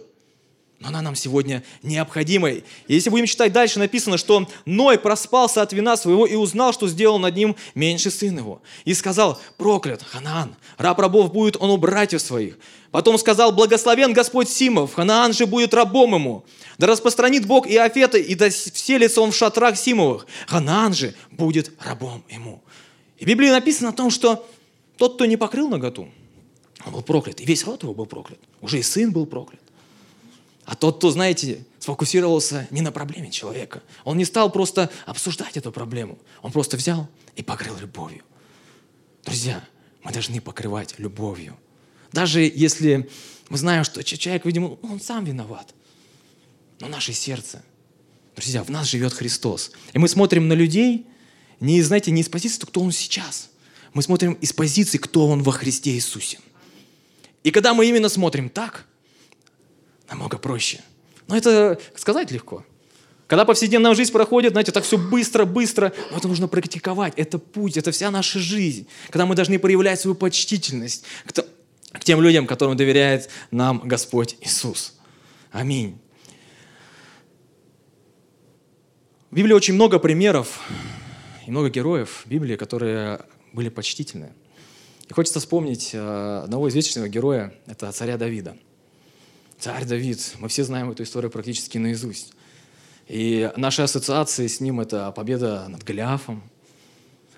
Но 0.84 0.90
она 0.90 1.02
нам 1.02 1.16
сегодня 1.16 1.64
необходима. 1.82 2.50
Если 2.90 3.10
будем 3.10 3.26
читать 3.26 3.54
дальше, 3.54 3.80
написано, 3.80 4.18
что 4.18 4.46
Ной 4.66 5.00
проспался 5.00 5.62
от 5.62 5.72
вина 5.72 5.96
своего 5.96 6.26
и 6.26 6.36
узнал, 6.36 6.74
что 6.74 6.90
сделал 6.90 7.20
над 7.20 7.38
ним 7.38 7.56
меньший 7.74 8.12
сын 8.12 8.38
его. 8.38 8.62
И 8.84 8.94
сказал, 8.94 9.40
проклят 9.58 10.04
Ханаан, 10.04 10.58
раб 10.78 11.00
рабов 11.00 11.32
будет 11.32 11.56
он 11.56 11.70
у 11.70 11.78
братьев 11.78 12.22
своих. 12.22 12.58
Потом 12.92 13.18
сказал, 13.18 13.54
благословен 13.54 14.12
Господь 14.12 14.50
Симов, 14.50 14.94
Ханаан 14.94 15.32
же 15.32 15.46
будет 15.46 15.74
рабом 15.74 16.16
ему. 16.16 16.44
Да 16.78 16.88
распространит 16.88 17.46
Бог 17.46 17.66
и 17.66 17.78
Афета, 17.78 18.18
и 18.18 18.36
да 18.36 18.50
вселится 18.50 19.22
он 19.22 19.32
в 19.32 19.36
шатрах 19.38 19.78
Симовых. 19.78 20.28
Ханаан 20.48 20.94
же 20.94 21.16
будет 21.32 21.72
рабом 21.80 22.26
ему. 22.30 22.62
И 23.20 23.24
в 23.24 23.28
Библии 23.30 23.50
написано 23.50 23.92
о 23.92 23.94
том, 23.94 24.10
что 24.10 24.46
тот, 24.98 25.16
кто 25.16 25.26
не 25.26 25.38
покрыл 25.38 25.70
наготу, 25.70 26.10
он 26.86 26.92
был 26.92 27.04
проклят. 27.04 27.40
И 27.40 27.46
весь 27.46 27.64
род 27.64 27.84
его 27.84 27.94
был 27.94 28.06
проклят. 28.06 28.40
Уже 28.60 28.80
и 28.80 28.84
сын 28.84 29.14
был 29.14 29.26
проклят. 29.26 29.62
А 30.66 30.76
тот, 30.76 30.98
кто, 30.98 31.12
знаете, 31.12 31.66
сфокусировался 31.80 32.68
не 32.72 32.82
на 32.82 32.92
проблеме 32.92 33.30
человека. 33.30 33.84
Он 34.06 34.18
не 34.18 34.26
стал 34.26 34.52
просто 34.52 34.90
обсуждать 35.06 35.58
эту 35.58 35.72
проблему. 35.72 36.18
Он 36.42 36.52
просто 36.52 36.78
взял 36.78 37.10
и 37.36 37.44
покрыл 37.44 37.76
любовью. 37.78 38.24
Друзья, 39.26 39.64
мы 40.04 40.12
должны 40.12 40.40
покрывать 40.40 40.96
любовью. 40.98 41.58
Даже 42.12 42.42
если 42.42 43.10
мы 43.50 43.58
знаем, 43.58 43.84
что 43.84 44.04
человек, 44.04 44.46
видимо, 44.46 44.78
он 44.82 45.02
сам 45.02 45.26
виноват. 45.26 45.74
Но 46.80 46.88
наше 46.88 47.12
сердце, 47.14 47.64
друзья, 48.36 48.64
в 48.64 48.70
нас 48.70 48.88
живет 48.88 49.14
Христос. 49.14 49.72
И 49.92 50.00
мы 50.00 50.08
смотрим 50.08 50.48
на 50.48 50.54
людей, 50.54 51.06
не, 51.60 51.82
знаете, 51.82 52.12
не 52.12 52.22
из 52.22 52.30
позиции, 52.30 52.62
кто 52.62 52.82
он 52.82 52.92
сейчас. 52.92 53.50
Мы 53.94 54.02
смотрим 54.02 54.34
из 54.34 54.54
позиции, 54.54 54.98
кто 54.98 55.28
он 55.28 55.44
во 55.44 55.52
Христе 55.52 55.92
Иисусе. 55.92 56.40
И 57.44 57.52
когда 57.52 57.74
мы 57.74 57.86
именно 57.86 58.08
смотрим 58.08 58.50
так– 58.50 58.86
намного 60.14 60.38
проще. 60.38 60.82
Но 61.28 61.36
это 61.36 61.80
сказать 61.96 62.32
легко. 62.32 62.64
Когда 63.28 63.46
повседневная 63.46 63.96
жизнь 63.96 64.12
проходит, 64.12 64.52
знаете, 64.52 64.72
так 64.72 64.84
все 64.84 64.98
быстро, 64.98 65.46
быстро, 65.46 65.94
но 66.12 66.18
это 66.18 66.28
нужно 66.28 66.48
практиковать. 66.48 67.14
Это 67.16 67.40
путь, 67.40 67.78
это 67.78 67.92
вся 67.92 68.12
наша 68.12 68.40
жизнь. 68.40 68.88
Когда 69.10 69.26
мы 69.26 69.36
должны 69.36 69.58
проявлять 69.58 70.00
свою 70.00 70.14
почтительность 70.14 71.06
к, 71.26 72.04
тем 72.04 72.22
людям, 72.22 72.46
которым 72.46 72.78
доверяет 72.78 73.30
нам 73.50 73.82
Господь 73.86 74.38
Иисус. 74.42 74.94
Аминь. 75.52 76.00
В 79.32 79.36
Библии 79.36 79.54
очень 79.54 79.74
много 79.74 79.98
примеров 79.98 80.60
и 81.48 81.52
много 81.52 81.70
героев 81.70 82.24
в 82.26 82.30
Библии, 82.30 82.56
которые 82.56 83.22
были 83.52 83.70
почтительны. 83.70 84.34
И 85.08 85.14
хочется 85.14 85.40
вспомнить 85.40 85.92
э, 85.94 86.42
одного 86.44 86.70
известного 86.70 87.08
героя, 87.08 87.54
это 87.66 87.92
царя 87.92 88.18
Давида– 88.18 88.58
Царь 89.64 89.86
Давид. 89.86 90.34
Мы 90.40 90.50
все 90.50 90.66
знаем 90.66 90.92
эту 90.92 91.04
историю 91.04 91.32
практически 91.32 91.78
наизусть. 91.78 92.34
И 93.08 93.50
наши 93.56 93.82
ассоциации 93.82 94.48
с 94.48 94.60
ним– 94.60 94.80
это 94.82 95.14
победа 95.14 95.68
над 95.70 95.86
Голиафом. 95.86 96.44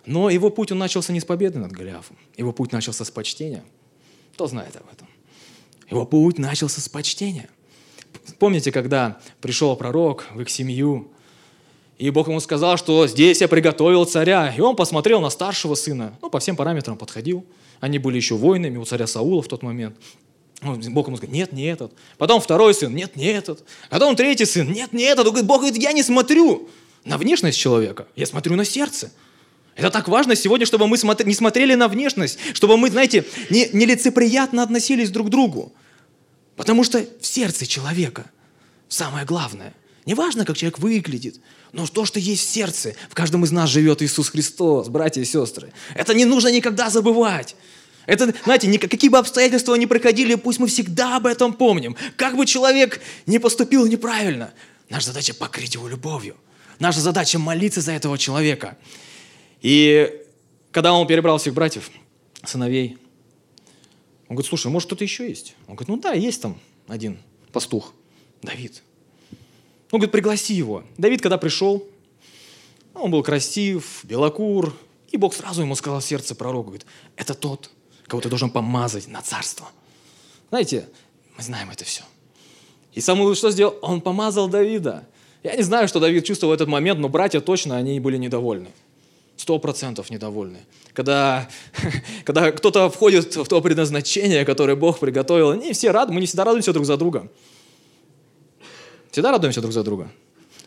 Но 0.07 0.31
его 0.31 0.49
путь, 0.49 0.71
он 0.71 0.79
начался 0.79 1.13
не 1.13 1.19
с 1.19 1.23
победы 1.23 1.59
над 1.59 1.71
Голиафом. 1.71 2.17
Его 2.35 2.51
путь 2.51 2.71
начался 2.71 3.05
с 3.05 3.11
почтения. 3.11 3.63
Кто 4.33 4.47
знает 4.47 4.75
об 4.75 4.91
этом? 4.91 5.07
Его 5.87 6.03
путь 6.07 6.39
начался 6.39 6.81
с 6.81 6.89
почтения. 6.89 7.47
Помните, 8.39 8.71
когда 8.71 9.19
пришел 9.39 9.75
пророк 9.75 10.25
в 10.33 10.41
их 10.41 10.49
семью, 10.49 11.11
и 11.99 12.09
Бог 12.09 12.27
ему 12.27 12.39
сказал, 12.39 12.77
что 12.77 13.05
здесь 13.05 13.41
я 13.41 13.47
приготовил 13.47 14.03
царя. 14.05 14.51
И 14.51 14.61
он 14.61 14.75
посмотрел 14.75 15.21
на 15.21 15.29
старшего 15.29 15.75
сына, 15.75 16.17
ну, 16.23 16.31
по 16.31 16.39
всем 16.39 16.55
параметрам 16.55 16.97
подходил. 16.97 17.45
Они 17.81 17.99
были 17.99 18.15
еще 18.15 18.33
воинами 18.33 18.77
у 18.77 18.85
царя 18.85 19.05
Саула 19.05 19.43
в 19.43 19.47
тот 19.47 19.61
момент. 19.61 19.95
Бог 20.61 21.07
ему 21.07 21.17
говорит, 21.17 21.31
нет, 21.31 21.51
не 21.51 21.65
этот. 21.65 21.91
Потом 22.17 22.41
второй 22.41 22.73
сын, 22.73 22.93
нет, 22.93 23.15
не 23.15 23.25
этот. 23.25 23.63
Потом 23.89 24.15
третий 24.15 24.45
сын, 24.45 24.71
нет, 24.71 24.93
не 24.93 25.03
этот. 25.03 25.27
Он 25.27 25.31
говорит, 25.33 25.47
Бог 25.47 25.61
говорит, 25.61 25.81
я 25.81 25.91
не 25.91 26.01
смотрю 26.01 26.69
на 27.03 27.17
внешность 27.17 27.59
человека, 27.59 28.07
я 28.15 28.25
смотрю 28.25 28.55
на 28.55 28.65
сердце. 28.65 29.11
Это 29.75 29.89
так 29.89 30.07
важно 30.07 30.35
сегодня, 30.35 30.65
чтобы 30.65 30.87
мы 30.87 30.97
не 31.25 31.33
смотрели 31.33 31.75
на 31.75 31.87
внешность, 31.87 32.39
чтобы 32.53 32.77
мы, 32.77 32.89
знаете, 32.89 33.25
не, 33.49 33.67
нелицеприятно 33.73 34.63
относились 34.63 35.09
друг 35.09 35.27
к 35.27 35.29
другу. 35.29 35.73
Потому 36.55 36.83
что 36.83 37.05
в 37.19 37.25
сердце 37.25 37.65
человека 37.65 38.31
самое 38.87 39.25
главное. 39.25 39.73
Не 40.05 40.13
важно, 40.13 40.45
как 40.45 40.55
человек 40.55 40.79
выглядит, 40.79 41.39
но 41.73 41.87
то, 41.87 42.05
что 42.05 42.19
есть 42.19 42.47
в 42.47 42.49
сердце, 42.49 42.93
в 43.09 43.15
каждом 43.15 43.43
из 43.43 43.51
нас 43.51 43.69
живет 43.69 44.01
Иисус 44.01 44.29
Христос, 44.29 44.87
братья 44.87 45.19
и 45.19 45.25
сестры. 45.25 45.73
Это 45.95 46.13
не 46.13 46.25
нужно 46.25 46.51
никогда 46.51 46.89
забывать. 46.89 47.55
Это, 48.05 48.33
знаете, 48.43 48.77
какие 48.77 49.09
бы 49.09 49.17
обстоятельства 49.17 49.75
ни 49.75 49.85
проходили, 49.85 50.35
пусть 50.35 50.59
мы 50.59 50.67
всегда 50.67 51.17
об 51.17 51.25
этом 51.25 51.53
помним. 51.53 51.95
Как 52.15 52.37
бы 52.37 52.45
человек 52.45 53.01
не 53.25 53.39
поступил 53.39 53.85
неправильно, 53.85 54.53
наша 54.89 55.07
задача 55.07 55.33
покрыть 55.33 55.73
его 55.73 55.87
любовью. 55.87 56.35
Наша 56.79 56.99
задача 56.99 57.39
молиться 57.39 57.81
за 57.81 57.93
этого 57.93 58.17
человека. 58.17 58.77
И 59.61 60.21
когда 60.71 60.93
он 60.93 61.07
перебрал 61.07 61.37
всех 61.37 61.53
братьев, 61.53 61.89
сыновей, 62.43 62.97
он 64.27 64.35
говорит, 64.35 64.49
слушай, 64.49 64.67
может 64.67 64.87
кто-то 64.87 65.03
еще 65.03 65.27
есть? 65.27 65.55
Он 65.67 65.75
говорит, 65.75 65.87
ну 65.87 65.97
да, 65.97 66.13
есть 66.13 66.41
там 66.41 66.59
один 66.87 67.19
пастух, 67.51 67.93
Давид. 68.41 68.83
Он 69.91 69.99
говорит, 69.99 70.11
пригласи 70.11 70.53
его. 70.53 70.83
Давид, 70.97 71.21
когда 71.21 71.37
пришел, 71.37 71.87
он 72.93 73.11
был 73.11 73.23
красив, 73.23 74.01
белокур, 74.03 74.75
и 75.11 75.17
Бог 75.17 75.33
сразу 75.33 75.61
ему 75.61 75.75
сказал 75.75 75.99
в 75.99 76.05
сердце 76.05 76.35
пророку, 76.35 76.71
говорит, 76.71 76.85
это 77.15 77.33
тот, 77.33 77.71
кого 78.07 78.21
ты 78.21 78.29
должен 78.29 78.49
помазать 78.49 79.07
на 79.07 79.21
царство. 79.21 79.67
Знаете, 80.49 80.87
мы 81.37 81.43
знаем 81.43 81.69
это 81.69 81.83
все. 81.85 82.03
И 82.93 83.01
Самуил 83.01 83.35
что 83.35 83.51
сделал? 83.51 83.75
Он 83.81 84.01
помазал 84.01 84.47
Давида. 84.47 85.05
Я 85.43 85.55
не 85.55 85.63
знаю, 85.63 85.87
что 85.87 85.99
Давид 85.99 86.25
чувствовал 86.25 86.53
в 86.53 86.55
этот 86.55 86.67
момент, 86.67 86.99
но 86.99 87.09
братья 87.09 87.39
точно, 87.39 87.77
они 87.77 87.99
были 87.99 88.17
недовольны. 88.17 88.69
Сто 89.37 89.59
процентов 89.59 90.09
недовольны. 90.09 90.59
Когда, 90.93 91.49
когда 92.23 92.51
кто-то 92.51 92.89
входит 92.89 93.35
в 93.35 93.45
то 93.45 93.61
предназначение, 93.61 94.45
которое 94.45 94.75
Бог 94.75 94.99
приготовил, 94.99 95.51
они 95.51 95.73
все 95.73 95.91
рады, 95.91 96.13
мы 96.13 96.21
не 96.21 96.25
всегда 96.25 96.45
радуемся 96.45 96.73
друг 96.73 96.85
за 96.85 96.97
друга. 96.97 97.29
Всегда 99.11 99.31
радуемся 99.31 99.61
друг 99.61 99.73
за 99.73 99.83
друга. 99.83 100.09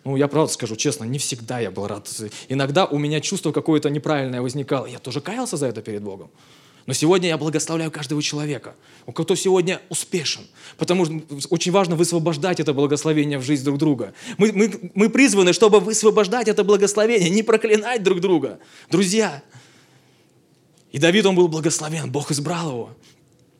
Ну, 0.04 0.16
я 0.16 0.28
правда 0.28 0.52
скажу 0.52 0.76
честно, 0.76 1.04
не 1.04 1.18
всегда 1.18 1.60
я 1.60 1.70
был 1.70 1.86
рад. 1.86 2.08
Иногда 2.48 2.86
у 2.86 2.98
меня 2.98 3.20
чувство 3.20 3.52
какое-то 3.52 3.90
неправильное 3.90 4.42
возникало. 4.42 4.86
Я 4.86 4.98
тоже 4.98 5.20
каялся 5.20 5.56
за 5.56 5.66
это 5.66 5.82
перед 5.82 6.02
Богом. 6.02 6.30
Но 6.88 6.94
сегодня 6.94 7.28
я 7.28 7.36
благословляю 7.36 7.90
каждого 7.90 8.22
человека, 8.22 8.74
кто 9.06 9.34
сегодня 9.34 9.82
успешен. 9.90 10.46
Потому 10.78 11.04
что 11.04 11.22
очень 11.50 11.70
важно 11.70 11.96
высвобождать 11.96 12.60
это 12.60 12.72
благословение 12.72 13.38
в 13.38 13.42
жизнь 13.42 13.62
друг 13.62 13.76
друга. 13.76 14.14
Мы, 14.38 14.52
мы, 14.52 14.90
мы 14.94 15.10
призваны, 15.10 15.52
чтобы 15.52 15.80
высвобождать 15.80 16.48
это 16.48 16.64
благословение, 16.64 17.28
не 17.28 17.42
проклинать 17.42 18.02
друг 18.02 18.20
друга. 18.20 18.58
Друзья, 18.90 19.42
и 20.90 20.98
Давид, 20.98 21.26
он 21.26 21.36
был 21.36 21.48
благословен, 21.48 22.10
Бог 22.10 22.30
избрал 22.30 22.70
его. 22.70 22.96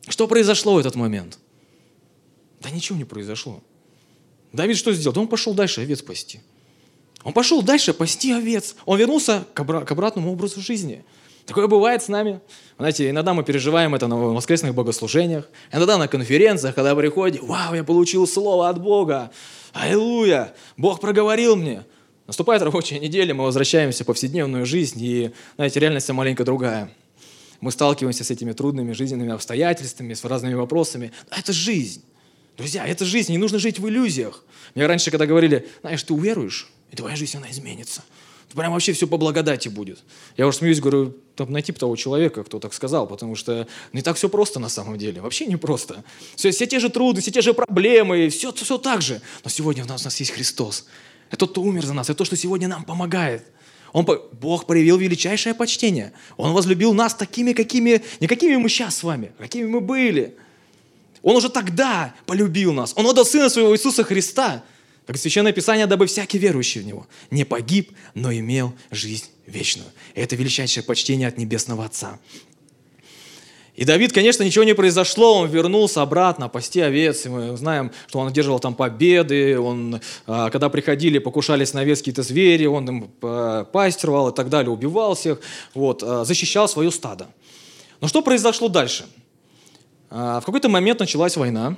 Что 0.07 0.27
произошло 0.27 0.73
в 0.73 0.79
этот 0.79 0.95
момент? 0.95 1.37
Да 2.61 2.71
ничего 2.71 2.97
не 2.97 3.05
произошло. 3.05 3.61
Давид 4.53 4.75
что 4.75 4.91
сделал? 4.91 5.19
он 5.19 5.27
пошел 5.27 5.53
дальше 5.53 5.81
овец 5.81 6.01
пасти. 6.01 6.41
Он 7.23 7.33
пошел 7.33 7.61
дальше 7.61 7.93
пасти 7.93 8.31
овец. 8.31 8.75
Он 8.85 8.97
вернулся 8.97 9.45
к, 9.53 9.63
к 9.63 9.91
обратному 9.91 10.31
образу 10.31 10.61
жизни– 10.61 11.05
Такое 11.45 11.67
бывает 11.67 12.03
с 12.03 12.07
нами. 12.07 12.41
Знаете, 12.77 13.09
иногда 13.09 13.33
мы 13.33 13.43
переживаем 13.43 13.95
это 13.95 14.07
на 14.07 14.15
воскресных 14.15 14.73
богослужениях, 14.75 15.49
иногда 15.71 15.97
на 15.97 16.07
конференциях, 16.07 16.75
когда 16.75 16.95
приходим, 16.95 17.45
вау, 17.45 17.73
я 17.73 17.83
получил 17.83 18.27
слово 18.27 18.69
от 18.69 18.81
Бога, 18.81 19.31
аллилуйя, 19.73 20.53
Бог 20.77 20.99
проговорил 20.99 21.55
мне. 21.55 21.85
Наступает 22.27 22.61
рабочая 22.61 22.99
неделя, 22.99 23.33
мы 23.33 23.43
возвращаемся 23.43 24.03
в 24.03 24.07
повседневную 24.07 24.65
жизнь, 24.65 24.99
и, 25.01 25.31
знаете, 25.55 25.79
реальность 25.79 26.09
маленько 26.11 26.43
другая. 26.45 26.91
Мы 27.61 27.71
сталкиваемся 27.71 28.23
с 28.23 28.31
этими 28.31 28.51
трудными 28.51 28.93
жизненными 28.93 29.33
обстоятельствами, 29.33 30.13
с 30.13 30.23
разными 30.23 30.53
вопросами. 30.53 31.11
Это 31.35 31.51
жизнь. 31.51 32.03
Друзья, 32.55 32.85
это 32.85 33.03
жизнь, 33.03 33.31
не 33.31 33.37
нужно 33.37 33.57
жить 33.57 33.79
в 33.79 33.87
иллюзиях. 33.89 34.45
Мне 34.75 34.85
раньше, 34.85 35.11
когда 35.11 35.25
говорили, 35.25 35.67
знаешь, 35.81 36.03
ты 36.03 36.13
уверуешь, 36.13 36.69
и 36.91 36.95
твоя 36.95 37.15
жизнь, 37.15 37.37
она 37.37 37.49
изменится 37.49 38.03
прям 38.55 38.73
вообще 38.73 38.93
все 38.93 39.07
по 39.07 39.17
благодати 39.17 39.67
будет. 39.69 39.99
Я 40.37 40.47
уже 40.47 40.57
смеюсь, 40.57 40.79
говорю, 40.79 41.15
там, 41.35 41.51
найти 41.51 41.71
того 41.71 41.95
человека, 41.95 42.43
кто 42.43 42.59
так 42.59 42.73
сказал, 42.73 43.07
потому 43.07 43.35
что 43.35 43.67
не 43.93 44.01
так 44.01 44.17
все 44.17 44.29
просто 44.29 44.59
на 44.59 44.69
самом 44.69 44.97
деле, 44.97 45.21
вообще 45.21 45.45
не 45.45 45.55
просто. 45.55 46.03
Все, 46.35 46.51
все 46.51 46.65
те 46.65 46.79
же 46.79 46.89
трудности, 46.89 47.29
все 47.29 47.39
те 47.39 47.41
же 47.41 47.53
проблемы, 47.53 48.29
все, 48.29 48.51
все 48.51 48.77
так 48.77 49.01
же. 49.01 49.21
Но 49.43 49.49
сегодня 49.49 49.83
у 49.83 49.87
нас, 49.87 50.01
у 50.01 50.05
нас 50.05 50.19
есть 50.19 50.31
Христос. 50.31 50.87
Это 51.29 51.37
тот, 51.37 51.51
кто 51.51 51.61
умер 51.61 51.85
за 51.85 51.93
нас, 51.93 52.09
это 52.09 52.17
то, 52.17 52.25
что 52.25 52.35
сегодня 52.35 52.67
нам 52.67 52.83
помогает. 52.83 53.45
Он, 53.91 54.05
Бог 54.05 54.65
проявил 54.65 54.97
величайшее 54.97 55.55
почтение. 55.55 56.13
Он 56.37 56.53
возлюбил 56.53 56.93
нас 56.93 57.15
такими, 57.15 57.53
какими, 57.53 58.01
не 58.19 58.27
какими 58.27 58.55
мы 58.55 58.69
сейчас 58.69 58.97
с 58.97 59.03
вами, 59.03 59.31
а 59.37 59.43
какими 59.43 59.65
мы 59.65 59.81
были. 59.81 60.35
Он 61.21 61.35
уже 61.35 61.49
тогда 61.49 62.13
полюбил 62.25 62.73
нас. 62.73 62.93
Он 62.95 63.05
отдал 63.05 63.25
Сына 63.25 63.49
Своего 63.49 63.73
Иисуса 63.75 64.03
Христа, 64.03 64.63
как 65.09 65.17
Священное 65.17 65.53
Писание, 65.53 65.87
дабы 65.87 66.05
всякий 66.05 66.37
верующий 66.37 66.81
в 66.81 66.85
Него 66.85 67.07
не 67.31 67.43
погиб, 67.43 67.93
но 68.13 68.31
имел 68.31 68.75
жизнь 68.91 69.25
вечную. 69.47 69.87
Это 70.13 70.35
величайшее 70.35 70.83
почтение 70.83 71.27
от 71.27 71.35
Небесного 71.39 71.83
Отца. 71.83 72.19
И 73.75 73.85
Давид, 73.85 74.13
конечно, 74.13 74.43
ничего 74.43 74.63
не 74.65 74.75
произошло, 74.75 75.39
он 75.39 75.49
вернулся 75.49 76.03
обратно 76.03 76.47
пасти 76.47 76.79
овец, 76.79 77.25
и 77.25 77.29
мы 77.29 77.57
знаем, 77.57 77.91
что 78.05 78.19
он 78.19 78.27
одерживал 78.27 78.59
там 78.59 78.75
победы, 78.75 79.59
он, 79.59 79.99
а, 80.27 80.51
когда 80.51 80.69
приходили, 80.69 81.17
покушались 81.17 81.73
на 81.73 81.81
овец 81.81 81.97
какие-то 81.97 82.21
звери, 82.21 82.67
он 82.67 82.87
им 82.87 83.11
а, 83.23 83.63
пастировал 83.63 84.29
и 84.29 84.35
так 84.35 84.49
далее, 84.49 84.69
убивал 84.69 85.15
всех, 85.15 85.41
вот, 85.73 86.03
а, 86.03 86.23
защищал 86.23 86.69
свое 86.69 86.91
стадо. 86.91 87.29
Но 87.99 88.07
что 88.07 88.21
произошло 88.21 88.67
дальше? 88.67 89.07
В 90.11 90.43
какой-то 90.45 90.69
момент 90.69 90.99
началась 90.99 91.35
война, 91.35 91.77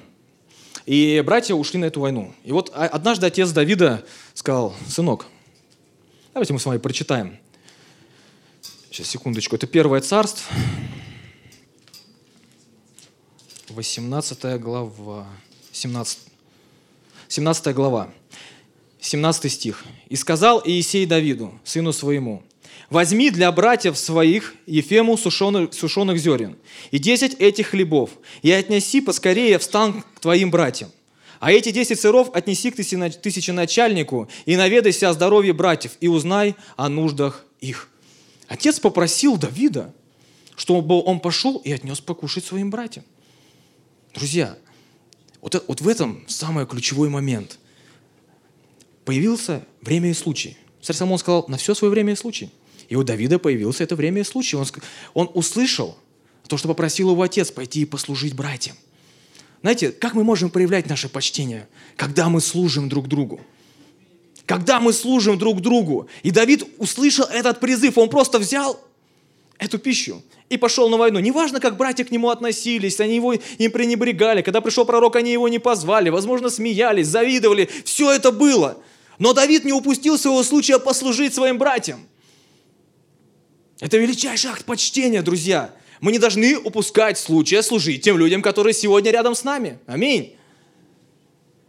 и 0.86 1.22
братья 1.26 1.54
ушли 1.54 1.80
на 1.80 1.86
эту 1.86 2.02
войну. 2.02 2.34
И 2.44 2.52
вот 2.52 2.72
однажды 2.74 3.28
отец 3.28 3.52
Давида 3.52 4.04
сказал, 4.34 4.74
сынок, 4.88 5.26
давайте 6.34 6.54
мы 6.54 6.60
с 6.60 6.66
вами 6.66 6.80
прочитаем. 6.80 7.38
Сейчас, 8.90 9.08
секундочку, 9.08 9.56
это 9.56 9.68
первое 9.68 10.02
царство, 10.02 10.54
18 13.70 14.60
глава, 14.60 15.28
17, 15.72 16.20
17 17.28 17.76
глава, 17.76 18.12
17 19.00 19.52
стих. 19.52 19.86
«И 20.10 20.16
сказал 20.16 20.62
Иисей 20.66 21.06
Давиду, 21.06 21.58
сыну 21.64 21.94
своему, 21.94 22.44
возьми 22.92 23.32
для 23.32 23.52
братьев 23.52 23.98
своих 23.98 24.54
Ефему 24.68 25.18
сушеных, 25.18 25.74
сушеных 25.74 26.20
зерен 26.20 26.58
и 26.92 27.00
десять 27.00 27.34
этих 27.36 27.70
хлебов, 27.70 28.12
и 28.44 28.52
отнеси 28.52 29.02
поскорее 29.02 29.58
в 29.58 29.64
стан 29.64 30.04
к 30.04 30.20
твоим 30.20 30.52
братьям. 30.52 30.92
А 31.40 31.52
эти 31.52 31.72
десять 31.72 32.00
сыров 32.00 32.30
отнеси 32.36 32.70
к 32.70 32.76
тысяченачальнику 32.76 34.30
и 34.46 34.56
наведайся 34.56 35.10
о 35.10 35.14
здоровье 35.14 35.54
братьев 35.54 35.94
и 36.00 36.08
узнай 36.08 36.56
о 36.76 36.88
нуждах 36.90 37.46
их». 37.62 37.90
Отец 38.48 38.80
попросил 38.80 39.38
Давида, 39.38 39.94
чтобы 40.56 41.02
он 41.02 41.20
пошел 41.22 41.58
и 41.58 41.72
отнес 41.72 42.02
покушать 42.02 42.46
своим 42.46 42.70
братьям. 42.70 43.06
Друзья, 44.14 44.58
вот, 45.40 45.64
вот 45.68 45.82
в 45.82 45.88
этом 45.88 46.26
самый 46.28 46.68
ключевой 46.68 47.10
момент. 47.10 47.58
Появился 49.06 49.66
время 49.82 50.12
и 50.12 50.14
случай. 50.14 50.58
Царь 50.82 50.96
Самон 50.96 51.18
сказал, 51.18 51.46
на 51.48 51.58
все 51.58 51.74
свое 51.74 51.92
время 51.92 52.14
и 52.14 52.16
случай. 52.16 52.52
И 52.92 52.96
у 52.98 53.04
Давида 53.04 53.40
появился 53.40 53.86
это 53.86 53.96
время 53.96 54.20
и 54.20 54.24
случай. 54.26 54.58
Он, 54.58 54.66
он 55.14 55.32
услышал 55.34 55.98
то, 56.50 56.58
что 56.58 56.68
попросил 56.68 57.12
его 57.12 57.22
отец 57.22 57.50
пойти 57.50 57.84
и 57.84 57.86
послужить 57.86 58.36
братьям. 58.36 58.76
Знаете, 59.62 59.94
как 59.94 60.14
мы 60.14 60.26
можем 60.26 60.50
проявлять 60.50 60.90
наше 60.90 61.08
почтение? 61.08 61.70
Когда 61.96 62.28
мы 62.28 62.42
служим 62.42 62.90
друг 62.90 63.08
другу. 63.08 63.40
Когда 64.46 64.82
мы 64.82 64.92
служим 64.92 65.38
друг 65.38 65.62
другу. 65.62 66.10
И 66.22 66.32
Давид 66.32 66.66
услышал 66.80 67.24
этот 67.28 67.62
призыв, 67.62 67.98
он 67.98 68.10
просто 68.10 68.40
взял 68.40 68.78
эту 69.58 69.80
пищу 69.80 70.22
и 70.50 70.58
пошел 70.58 70.90
на 70.90 70.98
войну. 70.98 71.20
Неважно, 71.20 71.62
как 71.62 71.78
братья 71.78 72.04
к 72.04 72.12
нему 72.12 72.30
относились, 72.30 73.00
они 73.00 73.16
его 73.16 73.36
им 73.36 73.72
пренебрегали. 73.72 74.42
Когда 74.42 74.60
пришел 74.60 74.84
пророк, 74.84 75.16
они 75.16 75.32
его 75.32 75.48
не 75.48 75.60
позвали, 75.60 76.10
возможно, 76.10 76.50
смеялись, 76.50 77.08
завидовали. 77.08 77.70
Все 77.86 78.12
это 78.12 78.34
было. 78.34 78.80
Но 79.18 79.32
Давид 79.32 79.64
не 79.64 79.72
упустил 79.72 80.18
своего 80.18 80.44
случая 80.44 80.78
послужить 80.78 81.34
своим 81.34 81.58
братьям. 81.58 82.06
Это 83.82 83.98
величайший 83.98 84.52
акт 84.52 84.64
почтения, 84.64 85.24
друзья. 85.24 85.74
Мы 86.00 86.12
не 86.12 86.20
должны 86.20 86.58
упускать 86.58 87.18
случая 87.18 87.64
служить 87.64 88.04
тем 88.04 88.18
людям, 88.18 88.42
которые 88.42 88.74
сегодня 88.74 89.12
рядом 89.12 89.36
с 89.36 89.44
нами. 89.44 89.80
Аминь. 89.88 90.36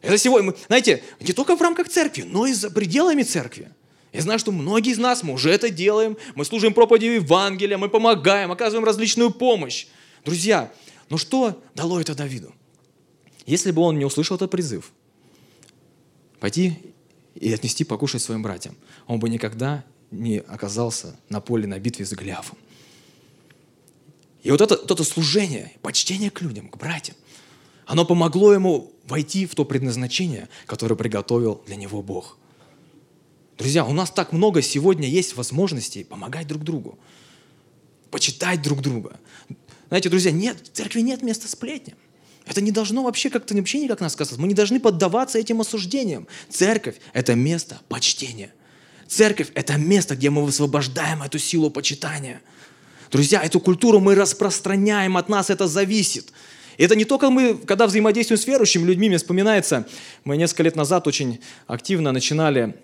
Это 0.02 0.18
сегодня, 0.18 0.54
знаете, 0.66 1.02
не 1.20 1.32
только 1.32 1.56
в 1.56 1.62
рамках 1.62 1.88
церкви, 1.88 2.22
но 2.22 2.46
и 2.46 2.52
за 2.52 2.70
пределами 2.70 3.22
церкви. 3.22 3.70
Я 4.12 4.20
знаю, 4.20 4.38
что 4.38 4.52
многие 4.52 4.92
из 4.92 4.98
нас, 4.98 5.22
мы 5.22 5.32
уже 5.32 5.50
это 5.50 5.70
делаем, 5.70 6.18
мы 6.34 6.44
служим 6.44 6.74
проповедью 6.74 7.14
Евангелия, 7.14 7.78
мы 7.78 7.88
помогаем, 7.88 8.52
оказываем 8.52 8.84
различную 8.84 9.30
помощь. 9.30 9.86
Друзья, 10.24 10.70
ну 11.08 11.16
что 11.16 11.62
дало 11.74 11.98
это 11.98 12.14
Давиду? 12.14 12.54
Если 13.46 13.70
бы 13.70 13.80
он 13.80 13.98
не 13.98 14.04
услышал 14.04 14.36
этот 14.36 14.50
призыв, 14.50 14.92
пойти 16.40 16.78
и 17.34 17.52
отнести 17.52 17.84
покушать 17.84 18.20
своим 18.20 18.42
братьям, 18.42 18.76
он 19.06 19.18
бы 19.18 19.30
никогда 19.30 19.82
не 20.12 20.38
оказался 20.38 21.16
на 21.28 21.40
поле 21.40 21.66
на 21.66 21.78
битве 21.78 22.06
с 22.06 22.12
Голиафом. 22.12 22.56
И 24.42 24.50
вот 24.50 24.60
это, 24.60 24.76
вот 24.76 24.90
это 24.90 25.04
служение, 25.04 25.72
почтение 25.82 26.30
к 26.30 26.40
людям, 26.40 26.68
к 26.68 26.76
братьям, 26.76 27.16
оно 27.86 28.04
помогло 28.04 28.52
ему 28.52 28.92
войти 29.04 29.46
в 29.46 29.54
то 29.54 29.64
предназначение, 29.64 30.48
которое 30.66 30.94
приготовил 30.94 31.62
для 31.66 31.76
него 31.76 32.02
Бог– 32.02 32.38
Друзья, 33.58 33.84
у 33.84 33.92
нас 33.92 34.10
так 34.10 34.32
много 34.32 34.62
сегодня 34.62 35.08
есть 35.08 35.36
возможностей 35.36 36.04
помогать 36.04 36.48
друг 36.48 36.64
другу, 36.64 36.98
почитать 38.10 38.62
друг 38.62 38.80
друга. 38.80 39.20
Знаете, 39.86 40.08
друзья, 40.08 40.32
нет, 40.32 40.56
в 40.60 40.76
церкви 40.76 41.00
нет 41.00 41.22
места 41.22 41.48
сплетням. 41.48 41.96
Это 42.44 42.60
не 42.60 42.72
должно 42.72 43.04
вообще 43.04 43.30
как-то 43.30 43.54
вообще 43.54 43.78
никак 43.78 44.00
нас 44.00 44.16
касаться. 44.16 44.40
Мы 44.40 44.48
не 44.48 44.54
должны 44.54 44.80
поддаваться 44.80 45.38
этим 45.38 45.60
осуждениям. 45.60 46.26
Церковь– 46.48 46.96
это 47.12 47.36
место 47.36 47.80
почтения. 47.88 48.52
Церковь– 49.12 49.48
это 49.54 49.76
место, 49.76 50.16
где 50.16 50.30
мы 50.30 50.42
высвобождаем 50.42 51.22
эту 51.22 51.38
силу 51.38 51.70
почитания. 51.70 52.40
Друзья, 53.10 53.42
эту 53.42 53.60
культуру 53.60 54.00
мы 54.00 54.14
распространяем, 54.14 55.18
от 55.18 55.28
нас 55.28 55.50
это 55.50 55.66
зависит. 55.68 56.32
И 56.78 56.84
это 56.84 56.96
не 56.96 57.04
только 57.04 57.28
мы, 57.28 57.54
когда 57.54 57.86
взаимодействуем 57.86 58.40
с 58.40 58.46
верующими 58.46 58.84
людьми, 58.84 59.08
мне 59.08 59.18
вспоминается, 59.18 59.86
мы 60.24 60.38
несколько 60.38 60.62
лет 60.62 60.76
назад 60.76 61.06
очень 61.06 61.40
активно 61.66 62.10
начинали 62.12 62.74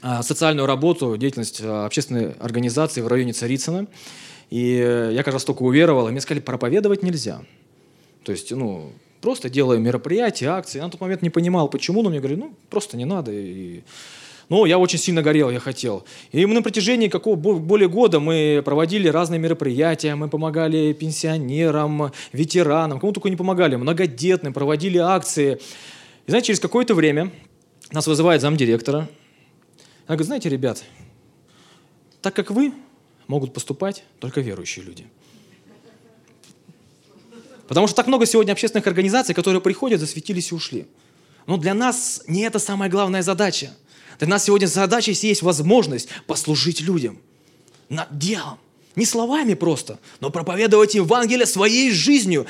а, 0.00 0.22
социальную 0.22 0.66
работу, 0.66 1.18
деятельность 1.18 1.60
а, 1.62 1.84
общественной 1.84 2.32
организации 2.32 3.02
в 3.02 3.06
районе 3.06 3.34
Царицына. 3.34 3.86
И 4.48 4.76
я 5.12 5.22
как 5.22 5.34
раз 5.34 5.44
только 5.44 5.64
уверовал, 5.64 6.08
и 6.08 6.12
мне 6.12 6.22
сказали, 6.22 6.40
проповедовать 6.40 7.02
нельзя. 7.02 7.42
То 8.22 8.32
есть, 8.32 8.52
ну, 8.52 8.90
просто 9.20 9.50
делаю 9.50 9.80
мероприятия, 9.80 10.46
акции. 10.46 10.78
Я 10.78 10.84
на 10.84 10.90
тот 10.90 11.02
момент 11.02 11.20
не 11.20 11.30
понимал, 11.30 11.68
почему, 11.68 12.02
но 12.02 12.08
мне 12.08 12.20
говорили, 12.20 12.40
ну, 12.40 12.54
просто 12.70 12.96
не 12.96 13.04
надо. 13.04 13.32
И... 13.32 13.82
Ну, 14.48 14.66
я 14.66 14.78
очень 14.78 14.98
сильно 14.98 15.22
горел, 15.22 15.50
я 15.50 15.58
хотел. 15.58 16.04
И 16.32 16.44
мы 16.44 16.54
на 16.54 16.62
протяжении 16.62 17.08
какого 17.08 17.36
более 17.36 17.88
года 17.88 18.20
мы 18.20 18.62
проводили 18.64 19.08
разные 19.08 19.38
мероприятия, 19.38 20.14
мы 20.14 20.28
помогали 20.28 20.92
пенсионерам, 20.92 22.12
ветеранам, 22.32 23.00
кому 23.00 23.12
только 23.12 23.30
не 23.30 23.36
помогали, 23.36 23.76
многодетным, 23.76 24.52
проводили 24.52 24.98
акции. 24.98 25.58
И 26.26 26.30
знаете, 26.30 26.48
через 26.48 26.60
какое-то 26.60 26.94
время 26.94 27.30
нас 27.90 28.06
вызывает 28.06 28.42
замдиректора, 28.42 29.08
она 30.06 30.16
говорит, 30.16 30.26
знаете, 30.26 30.48
ребят, 30.50 30.84
так 32.20 32.34
как 32.34 32.50
вы, 32.50 32.72
могут 33.26 33.54
поступать 33.54 34.04
только 34.20 34.40
верующие 34.40 34.84
люди. 34.84 35.06
Потому 37.66 37.86
что 37.86 37.96
так 37.96 38.06
много 38.06 38.26
сегодня 38.26 38.52
общественных 38.52 38.86
организаций, 38.86 39.34
которые 39.34 39.62
приходят, 39.62 40.00
засветились 40.00 40.52
и 40.52 40.54
ушли. 40.54 40.86
Но 41.46 41.56
для 41.56 41.74
нас 41.74 42.22
не 42.26 42.42
это 42.42 42.58
самая 42.58 42.90
главная 42.90 43.22
задача. 43.22 43.70
Для 44.18 44.28
нас 44.28 44.44
сегодня 44.44 44.66
задача, 44.66 45.10
если 45.10 45.28
есть 45.28 45.42
возможность, 45.42 46.08
послужить 46.26 46.80
людям. 46.80 47.18
Над 47.88 48.18
делом. 48.18 48.58
Не 48.96 49.06
словами 49.06 49.54
просто, 49.54 49.98
но 50.20 50.30
проповедовать 50.30 50.94
Евангелие 50.94 51.46
своей 51.46 51.90
жизнью, 51.90 52.46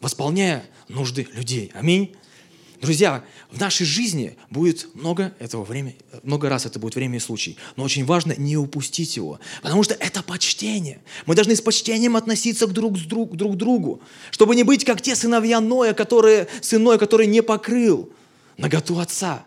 восполняя 0.00 0.64
нужды 0.88 1.28
людей. 1.32 1.70
Аминь. 1.74 2.14
Друзья, 2.84 3.24
в 3.50 3.58
нашей 3.58 3.86
жизни 3.86 4.36
будет 4.50 4.88
много 4.94 5.32
этого 5.38 5.64
времени, 5.64 5.96
много 6.22 6.50
раз 6.50 6.66
это 6.66 6.78
будет 6.78 6.96
время 6.96 7.16
и 7.16 7.20
случай. 7.20 7.56
Но 7.76 7.84
очень 7.84 8.04
важно 8.04 8.34
не 8.36 8.58
упустить 8.58 9.16
его, 9.16 9.40
потому 9.62 9.82
что 9.84 9.94
это 9.94 10.22
почтение. 10.22 11.00
Мы 11.24 11.34
должны 11.34 11.56
с 11.56 11.62
почтением 11.62 12.14
относиться 12.16 12.66
к 12.66 12.72
друг, 12.72 12.98
друг, 12.98 13.36
друг 13.36 13.56
другу, 13.56 14.02
чтобы 14.30 14.54
не 14.54 14.64
быть 14.64 14.84
как 14.84 15.00
те 15.00 15.16
сыновья 15.16 15.60
Ноя, 15.60 15.94
которые, 15.94 16.48
сын 16.60 16.86
который 16.98 17.26
не 17.26 17.42
покрыл 17.42 18.10
наготу 18.58 18.98
отца. 18.98 19.46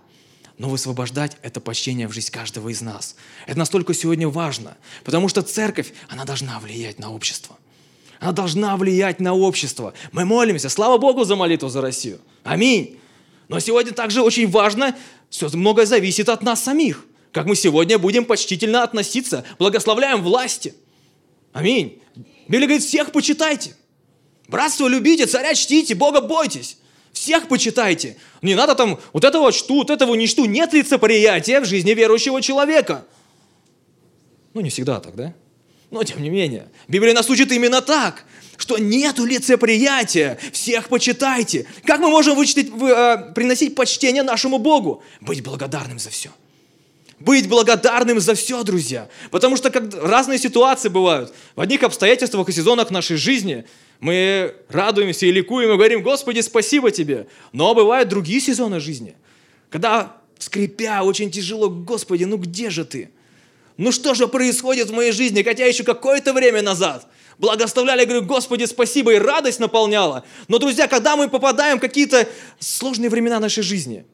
Но 0.57 0.69
высвобождать 0.69 1.37
это 1.43 1.59
почтение 1.61 2.07
в 2.07 2.13
жизнь 2.13 2.31
каждого 2.31 2.69
из 2.69 2.81
нас. 2.81 3.15
Это 3.45 3.59
настолько 3.59 3.93
сегодня 3.93 4.27
важно, 4.27 4.75
потому 5.03 5.29
что 5.29 5.43
церковь, 5.43 5.93
она 6.09 6.25
должна 6.25 6.59
влиять 6.59 6.97
на 6.97 7.11
общество. 7.11 7.57
Она 8.19 8.31
должна 8.31 8.75
влиять 8.77 9.19
на 9.19 9.35
общество. 9.35 9.93
Мы 10.11 10.25
молимся, 10.25 10.69
слава 10.69 10.97
Богу 10.97 11.23
за 11.25 11.35
молитву 11.35 11.69
за 11.69 11.81
Россию. 11.81 12.19
Аминь. 12.43 12.99
Но 13.47 13.59
сегодня 13.59 13.93
также 13.93 14.21
очень 14.21 14.49
важно, 14.49 14.95
все 15.29 15.47
многое 15.49 15.85
зависит 15.85 16.27
от 16.27 16.41
нас 16.41 16.63
самих. 16.63 17.05
Как 17.31 17.45
мы 17.45 17.55
сегодня 17.55 17.99
будем 17.99 18.25
почтительно 18.25 18.81
относиться, 18.83 19.45
благословляем 19.59 20.23
власти. 20.23 20.73
Аминь. 21.53 22.01
Библия 22.47 22.67
говорит, 22.67 22.83
всех 22.83 23.11
почитайте. 23.11 23.75
Братство 24.47 24.87
любите, 24.87 25.27
царя 25.27 25.53
чтите, 25.53 25.93
Бога 25.93 26.21
бойтесь. 26.21 26.77
Всех 27.17 27.47
почитайте. 27.47 28.15
Не 28.43 28.53
надо 28.53 28.75
там 28.75 28.99
вот 29.11 29.23
этого 29.23 29.51
чту, 29.51 29.77
вот 29.77 29.89
этого 29.89 30.13
не 30.13 30.27
чту. 30.27 30.45
Нет 30.45 30.73
лицеприятия 30.73 31.59
в 31.61 31.65
жизни 31.65 31.91
верующего 31.91 32.43
человека. 32.43 33.05
Ну, 34.53 34.61
не 34.61 34.69
всегда 34.69 34.99
так, 34.99 35.15
да? 35.15 35.33
Но 35.89 36.03
тем 36.03 36.21
не 36.21 36.29
менее, 36.29 36.67
Библия 36.87 37.15
нас 37.15 37.27
учит 37.29 37.51
именно 37.51 37.81
так, 37.81 38.25
что 38.57 38.77
нету 38.77 39.25
лицеприятия, 39.25 40.37
всех 40.53 40.89
почитайте. 40.89 41.65
Как 41.85 41.99
мы 41.99 42.09
можем 42.09 42.35
вычитать, 42.35 42.67
э, 42.67 43.33
приносить 43.33 43.73
почтение 43.73 44.21
нашему 44.21 44.59
Богу? 44.59 45.01
Быть 45.19 45.41
благодарным 45.41 45.97
за 45.97 46.11
все. 46.11 46.29
Быть 47.19 47.49
благодарным 47.49 48.19
за 48.19 48.35
все, 48.35 48.61
друзья. 48.61 49.09
Потому 49.31 49.57
что 49.57 49.71
как 49.71 49.91
разные 50.03 50.37
ситуации 50.37 50.89
бывают. 50.89 51.33
В 51.55 51.61
одних 51.61 51.81
обстоятельствах 51.81 52.47
и 52.49 52.51
сезонах 52.51 52.91
нашей 52.91 53.17
жизни 53.17 53.65
мы 53.99 54.55
радуемся 54.69 55.25
и 55.25 55.31
ликуем 55.31 55.71
и 55.71 55.75
говорим, 55.75 56.03
Господи, 56.03 56.41
спасибо 56.41 56.91
Тебе. 56.91 57.27
Но 57.51 57.73
бывают 57.73 58.09
другие 58.09 58.39
сезоны 58.39 58.79
жизни, 58.79 59.15
когда 59.69 60.17
скрипя, 60.39 61.03
очень 61.03 61.31
тяжело, 61.31 61.69
Господи, 61.69 62.23
ну 62.23 62.37
где 62.37 62.69
же 62.69 62.85
Ты? 62.85 63.09
Ну 63.77 63.91
что 63.91 64.13
же 64.13 64.27
происходит 64.27 64.89
в 64.89 64.93
моей 64.93 65.11
жизни, 65.11 65.43
хотя 65.43 65.65
еще 65.65 65.83
какое-то 65.83 66.33
время 66.33 66.61
назад 66.61 67.07
благословляли, 67.37 68.05
говорю, 68.05 68.25
Господи, 68.25 68.65
спасибо, 68.65 69.13
и 69.13 69.19
радость 69.19 69.59
наполняла. 69.59 70.23
Но, 70.47 70.57
друзья, 70.57 70.87
когда 70.87 71.15
мы 71.15 71.29
попадаем 71.29 71.77
в 71.77 71.81
какие-то 71.81 72.27
сложные 72.59 73.09
времена 73.09 73.39
нашей 73.39 73.61
жизни, 73.61 74.05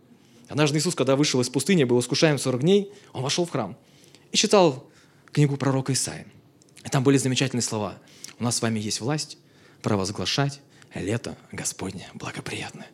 однажды 0.49 0.79
Иисус, 0.79 0.95
когда 0.95 1.15
вышел 1.15 1.39
из 1.39 1.49
пустыни, 1.49 1.85
был 1.85 1.99
искушаем 1.99 2.37
40 2.37 2.61
дней, 2.61 2.91
Он 3.13 3.23
вошел 3.23 3.45
в 3.45 3.51
храм 3.51 3.77
и 4.31 4.37
читал 4.37 4.89
книгу 5.31 5.55
пророка 5.55 5.93
Исаия. 5.93 6.27
И 6.85 6.89
там 6.89 7.03
были 7.03 7.17
замечательные 7.17 7.63
слова. 7.63 7.97
У 8.39 8.43
нас 8.43 8.57
с 8.57 8.61
вами 8.61 8.79
есть 8.79 8.99
власть 8.99 9.37
провозглашать 9.83 10.59
лето 10.95 11.37
Господне 11.51 12.07
благоприятное. 12.15 12.87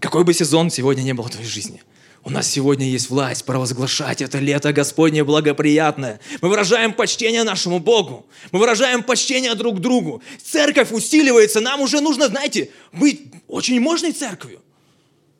Какой 0.00 0.24
бы 0.24 0.32
сезон 0.32 0.70
сегодня 0.70 1.02
не 1.02 1.12
был 1.12 1.24
в 1.24 1.30
твоей 1.30 1.48
жизни, 1.48 1.82
у 2.24 2.30
нас 2.30 2.46
сегодня 2.46 2.86
есть 2.86 3.10
власть 3.10 3.44
провозглашать 3.44 4.22
это 4.22 4.38
лето 4.38 4.72
Господне 4.72 5.24
благоприятное. 5.24 6.20
Мы 6.40 6.48
выражаем 6.48 6.92
почтение 6.92 7.42
нашему 7.42 7.78
Богу. 7.78 8.26
Мы 8.52 8.58
выражаем 8.58 9.02
почтение 9.02 9.54
друг 9.54 9.80
другу. 9.80 10.22
Церковь 10.42 10.92
усиливается. 10.92 11.60
Нам 11.60 11.80
уже 11.80 12.00
нужно, 12.00 12.28
знаете, 12.28 12.70
быть 12.92 13.22
очень 13.46 13.80
мощной 13.80 14.12
церковью. 14.12 14.60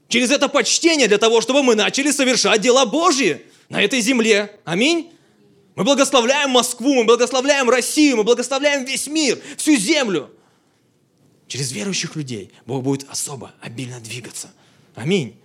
Через 0.09 0.31
это 0.31 0.49
почтение 0.49 1.09
для 1.09 1.19
того, 1.19 1.41
чтобы 1.41 1.63
мы 1.63 1.75
начали 1.75 2.11
совершать 2.11 2.61
дела 2.61 2.87
Божьи 2.87 3.43
на 3.69 3.83
этой 3.83 4.01
земле. 4.01 4.59
Аминь. 4.65 5.13
Мы 5.79 5.85
благословляем 5.85 6.51
Москву, 6.51 6.93
мы 6.93 7.05
благословляем 7.05 7.71
Россию, 7.71 8.17
мы 8.17 8.25
благословляем 8.25 8.85
весь 8.85 9.07
мир, 9.07 9.41
всю 9.57 9.77
землю. 9.77 10.29
Через 11.47 11.71
верующих 11.71 12.17
людей 12.17 12.51
Бог 12.67 12.83
будет 12.83 13.09
особо, 13.09 13.55
обильно 13.61 14.01
двигаться. 14.01 14.51
Аминь. 14.97 15.37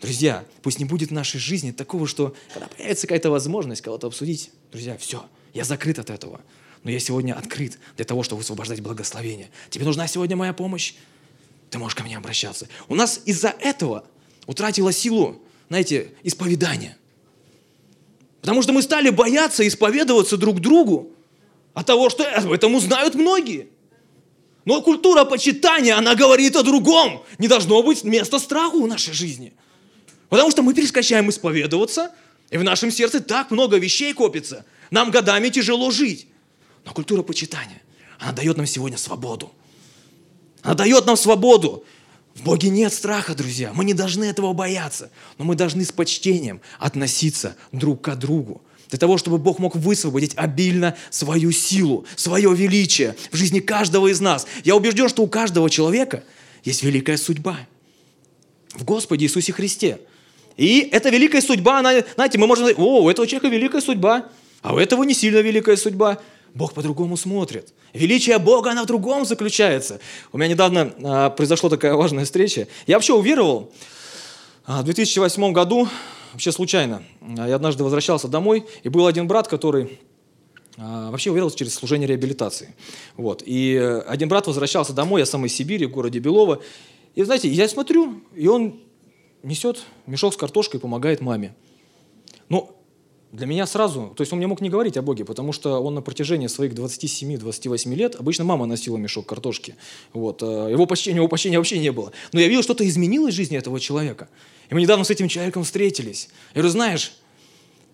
Друзья, 0.00 0.44
пусть 0.62 0.80
не 0.80 0.86
будет 0.86 1.10
в 1.10 1.12
нашей 1.12 1.38
жизни 1.38 1.70
такого, 1.70 2.08
что 2.08 2.34
когда 2.52 2.66
появится 2.66 3.06
какая-то 3.06 3.30
возможность 3.30 3.80
кого-то 3.80 4.08
обсудить, 4.08 4.50
друзья, 4.72 4.98
все, 4.98 5.24
я 5.54 5.62
закрыт 5.62 6.00
от 6.00 6.10
этого. 6.10 6.40
Но 6.82 6.90
я 6.90 6.98
сегодня 6.98 7.34
открыт 7.34 7.78
для 7.94 8.04
того, 8.04 8.24
чтобы 8.24 8.40
высвобождать 8.40 8.80
благословение. 8.80 9.50
Тебе 9.70 9.84
нужна 9.84 10.08
сегодня 10.08 10.34
моя 10.34 10.52
помощь? 10.52 10.94
Ты 11.70 11.78
можешь 11.78 11.94
ко 11.94 12.02
мне 12.02 12.16
обращаться. 12.16 12.66
У 12.88 12.96
нас 12.96 13.20
из-за 13.24 13.50
этого 13.60 14.04
утратила 14.46 14.92
силу, 14.92 15.40
знаете, 15.68 16.10
исповедание. 16.24 16.96
Потому 18.40 18.62
что 18.62 18.72
мы 18.72 18.82
стали 18.82 19.10
бояться 19.10 19.66
исповедоваться 19.66 20.36
друг 20.36 20.60
другу 20.60 21.12
от 21.74 21.86
того, 21.86 22.10
что 22.10 22.24
об 22.24 22.52
этом 22.52 22.74
узнают 22.74 23.14
многие. 23.14 23.68
Но 24.64 24.82
культура 24.82 25.24
почитания, 25.24 25.96
она 25.96 26.14
говорит 26.14 26.56
о 26.56 26.62
другом. 26.62 27.24
Не 27.38 27.48
должно 27.48 27.82
быть 27.82 28.04
места 28.04 28.38
страху 28.38 28.82
в 28.82 28.86
нашей 28.88 29.12
жизни. 29.12 29.52
Потому 30.28 30.50
что 30.50 30.62
мы 30.62 30.74
перескочаем 30.74 31.28
исповедоваться, 31.28 32.12
и 32.50 32.56
в 32.56 32.62
нашем 32.62 32.90
сердце 32.90 33.20
так 33.20 33.50
много 33.50 33.78
вещей 33.78 34.12
копится. 34.12 34.64
Нам 34.90 35.10
годами 35.10 35.48
тяжело 35.48 35.90
жить. 35.90 36.26
Но 36.84 36.92
культура 36.92 37.22
почитания, 37.22 37.82
она 38.18 38.32
дает 38.32 38.56
нам 38.56 38.66
сегодня 38.66 38.96
свободу. 38.98 39.52
Она 40.62 40.74
дает 40.74 41.06
нам 41.06 41.16
свободу. 41.16 41.84
В 42.34 42.42
Боге 42.42 42.70
нет 42.70 42.92
страха, 42.92 43.34
друзья. 43.34 43.72
Мы 43.74 43.84
не 43.84 43.94
должны 43.94 44.24
этого 44.24 44.52
бояться. 44.52 45.10
Но 45.38 45.44
мы 45.44 45.56
должны 45.56 45.84
с 45.84 45.92
почтением 45.92 46.60
относиться 46.78 47.56
друг 47.72 48.02
к 48.02 48.14
другу. 48.14 48.62
Для 48.88 48.98
того, 48.98 49.18
чтобы 49.18 49.38
Бог 49.38 49.58
мог 49.58 49.76
высвободить 49.76 50.32
обильно 50.36 50.96
свою 51.10 51.52
силу, 51.52 52.04
свое 52.16 52.52
величие 52.54 53.14
в 53.30 53.36
жизни 53.36 53.60
каждого 53.60 54.08
из 54.08 54.20
нас. 54.20 54.46
Я 54.64 54.74
убежден, 54.74 55.08
что 55.08 55.22
у 55.22 55.28
каждого 55.28 55.70
человека 55.70 56.24
есть 56.64 56.82
великая 56.82 57.16
судьба. 57.16 57.58
В 58.74 58.84
Господе 58.84 59.26
Иисусе 59.26 59.52
Христе. 59.52 60.00
И 60.56 60.88
эта 60.92 61.10
великая 61.10 61.40
судьба, 61.40 61.78
она, 61.78 61.92
знаете, 62.14 62.38
мы 62.38 62.46
можем 62.46 62.64
сказать, 62.64 62.78
о, 62.78 63.02
у 63.02 63.08
этого 63.08 63.26
человека 63.26 63.48
великая 63.48 63.80
судьба, 63.80 64.28
а 64.62 64.74
у 64.74 64.78
этого 64.78 65.04
не 65.04 65.14
сильно 65.14 65.38
великая 65.38 65.76
судьба. 65.76 66.18
Бог 66.54 66.74
по-другому 66.74 67.16
смотрит. 67.16 67.72
Величие 67.92 68.38
Бога, 68.38 68.70
она 68.70 68.84
в 68.84 68.86
другом 68.86 69.24
заключается. 69.24 70.00
У 70.32 70.38
меня 70.38 70.48
недавно 70.48 70.92
а, 71.02 71.30
произошла 71.30 71.70
такая 71.70 71.94
важная 71.94 72.24
встреча. 72.24 72.66
Я 72.86 72.96
вообще 72.96 73.14
уверовал 73.14 73.72
а, 74.64 74.82
в 74.82 74.84
2008 74.84 75.52
году, 75.52 75.88
вообще 76.32 76.52
случайно. 76.52 77.02
Я 77.20 77.54
однажды 77.56 77.84
возвращался 77.84 78.28
домой, 78.28 78.66
и 78.82 78.88
был 78.88 79.06
один 79.06 79.26
брат, 79.26 79.48
который 79.48 79.98
а, 80.76 81.10
вообще 81.10 81.30
уверовал 81.30 81.50
через 81.50 81.74
служение 81.74 82.06
реабилитации. 82.06 82.74
Вот. 83.16 83.42
И 83.44 83.76
один 84.06 84.28
брат 84.28 84.46
возвращался 84.46 84.92
домой, 84.92 85.20
я 85.20 85.26
сам 85.26 85.46
из 85.46 85.54
Сибири, 85.54 85.86
в 85.86 85.90
городе 85.90 86.18
Белово. 86.18 86.60
И 87.14 87.22
знаете, 87.22 87.48
я 87.48 87.68
смотрю, 87.68 88.22
и 88.34 88.46
он 88.46 88.80
несет 89.42 89.82
мешок 90.06 90.34
с 90.34 90.36
картошкой 90.36 90.78
и 90.78 90.80
помогает 90.80 91.20
маме. 91.20 91.54
Но 92.48 92.79
для 93.32 93.46
меня 93.46 93.66
сразу, 93.66 94.12
то 94.16 94.22
есть 94.22 94.32
он 94.32 94.38
мне 94.38 94.48
мог 94.48 94.60
не 94.60 94.70
говорить 94.70 94.96
о 94.96 95.02
Боге, 95.02 95.24
потому 95.24 95.52
что 95.52 95.80
он 95.80 95.94
на 95.94 96.02
протяжении 96.02 96.48
своих 96.48 96.72
27-28 96.72 97.94
лет, 97.94 98.16
обычно 98.16 98.44
мама 98.44 98.66
носила 98.66 98.96
мешок 98.96 99.26
картошки, 99.26 99.76
вот, 100.12 100.42
э, 100.42 100.68
его 100.70 100.86
почти, 100.86 101.12
у 101.12 101.14
него 101.14 101.28
почти 101.28 101.56
вообще 101.56 101.78
не 101.78 101.92
было. 101.92 102.12
Но 102.32 102.40
я 102.40 102.48
видел, 102.48 102.62
что-то 102.62 102.86
изменилось 102.86 103.34
в 103.34 103.36
жизни 103.36 103.56
этого 103.56 103.78
человека. 103.78 104.28
И 104.68 104.74
мы 104.74 104.82
недавно 104.82 105.04
с 105.04 105.10
этим 105.10 105.28
человеком 105.28 105.62
встретились. 105.62 106.28
Я 106.54 106.62
говорю, 106.62 106.72
знаешь, 106.72 107.12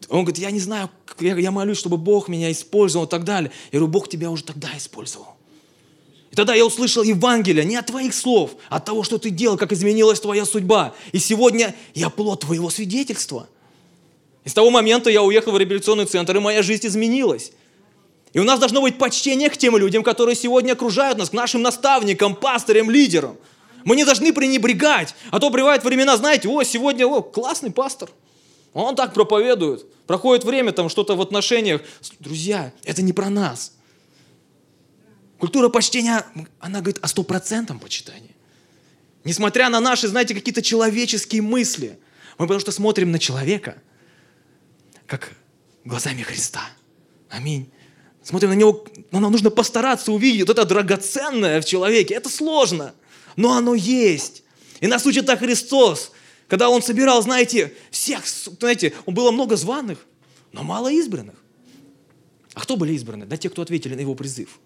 он 0.08 0.24
говорит, 0.24 0.38
я 0.38 0.50
не 0.50 0.60
знаю, 0.60 0.90
я, 1.20 1.36
я 1.36 1.50
молюсь, 1.50 1.78
чтобы 1.78 1.98
Бог 1.98 2.28
меня 2.28 2.50
использовал 2.50 3.06
и 3.06 3.08
так 3.08 3.24
далее. 3.24 3.50
Я 3.72 3.78
говорю, 3.78 3.92
Бог 3.92 4.08
тебя 4.08 4.30
уже 4.30 4.42
тогда 4.42 4.68
использовал. 4.76 5.36
И 6.30 6.36
тогда 6.36 6.54
я 6.54 6.64
услышал 6.64 7.02
Евангелие 7.02 7.64
не 7.64 7.76
от 7.76 7.86
твоих 7.86 8.14
слов, 8.14 8.56
а 8.68 8.76
от 8.76 8.84
того, 8.84 9.02
что 9.02 9.18
ты 9.18 9.30
делал, 9.30 9.56
как 9.56 9.72
изменилась 9.72 10.20
твоя 10.20 10.44
судьба. 10.44 10.94
И 11.12 11.18
сегодня 11.18 11.74
я 11.94 12.10
плод 12.10 12.40
твоего 12.40 12.70
свидетельства. 12.70 13.48
И 14.46 14.48
с 14.48 14.54
того 14.54 14.70
момента 14.70 15.10
я 15.10 15.24
уехал 15.24 15.50
в 15.50 15.58
реабилитационный 15.58 16.06
центр, 16.06 16.36
и 16.36 16.38
моя 16.38 16.62
жизнь 16.62 16.86
изменилась. 16.86 17.50
И 18.32 18.38
у 18.38 18.44
нас 18.44 18.60
должно 18.60 18.80
быть 18.80 18.96
почтение 18.96 19.50
к 19.50 19.56
тем 19.56 19.76
людям, 19.76 20.04
которые 20.04 20.36
сегодня 20.36 20.74
окружают 20.74 21.18
нас, 21.18 21.30
к 21.30 21.32
нашим 21.32 21.62
наставникам, 21.62 22.36
пастырям, 22.36 22.88
лидерам. 22.88 23.36
Мы 23.84 23.96
не 23.96 24.04
должны 24.04 24.32
пренебрегать. 24.32 25.16
А 25.32 25.40
то 25.40 25.50
бывают 25.50 25.82
времена, 25.82 26.16
знаете, 26.16 26.48
о, 26.48 26.62
сегодня, 26.62 27.08
о, 27.08 27.22
классный 27.22 27.72
пастор. 27.72 28.08
Он 28.72 28.94
так 28.94 29.14
проповедует. 29.14 29.84
Проходит 30.06 30.44
время, 30.44 30.70
там 30.70 30.88
что-то 30.90 31.16
в 31.16 31.20
отношениях. 31.20 31.80
Друзья, 32.20 32.72
это 32.84 33.02
не 33.02 33.12
про 33.12 33.28
нас. 33.30 33.72
Культура 35.40 35.68
почтения, 35.70 36.24
она 36.60 36.82
говорит 36.82 37.00
о 37.02 37.08
стопроцентном 37.08 37.80
почитании. 37.80 38.36
Несмотря 39.24 39.70
на 39.70 39.80
наши, 39.80 40.06
знаете, 40.06 40.34
какие-то 40.34 40.62
человеческие 40.62 41.42
мысли, 41.42 41.98
мы 42.38 42.46
потому 42.46 42.60
что 42.60 42.70
смотрим 42.70 43.10
на 43.10 43.18
человека, 43.18 43.82
как 45.06 45.32
глазами 45.84 46.22
Христа. 46.22 46.62
Аминь. 47.28 47.70
Смотрим 48.22 48.50
на 48.50 48.54
него, 48.54 48.84
но 49.12 49.20
нам 49.20 49.30
нужно 49.30 49.50
постараться 49.50 50.10
увидеть 50.10 50.48
вот 50.48 50.50
это 50.50 50.64
драгоценное 50.64 51.60
в 51.60 51.64
человеке. 51.64 52.14
Это 52.14 52.28
сложно, 52.28 52.94
но 53.36 53.52
оно 53.52 53.74
есть. 53.74 54.42
И 54.80 54.88
нас 54.88 55.06
учит 55.06 55.26
так 55.26 55.38
Христос, 55.38 56.10
когда 56.48 56.68
Он 56.68 56.82
собирал, 56.82 57.22
знаете, 57.22 57.72
всех, 57.90 58.26
знаете, 58.26 58.94
Он 59.06 59.14
было 59.14 59.30
много 59.30 59.56
званых, 59.56 60.04
но 60.52 60.64
мало 60.64 60.90
избранных. 60.90 61.36
А 62.54 62.60
кто 62.60 62.76
были 62.76 62.94
избраны? 62.94 63.26
Да 63.26 63.36
те, 63.36 63.48
кто 63.48 63.62
ответили 63.62 63.94
на 63.94 64.00
Его 64.00 64.14
призыв. 64.14 64.58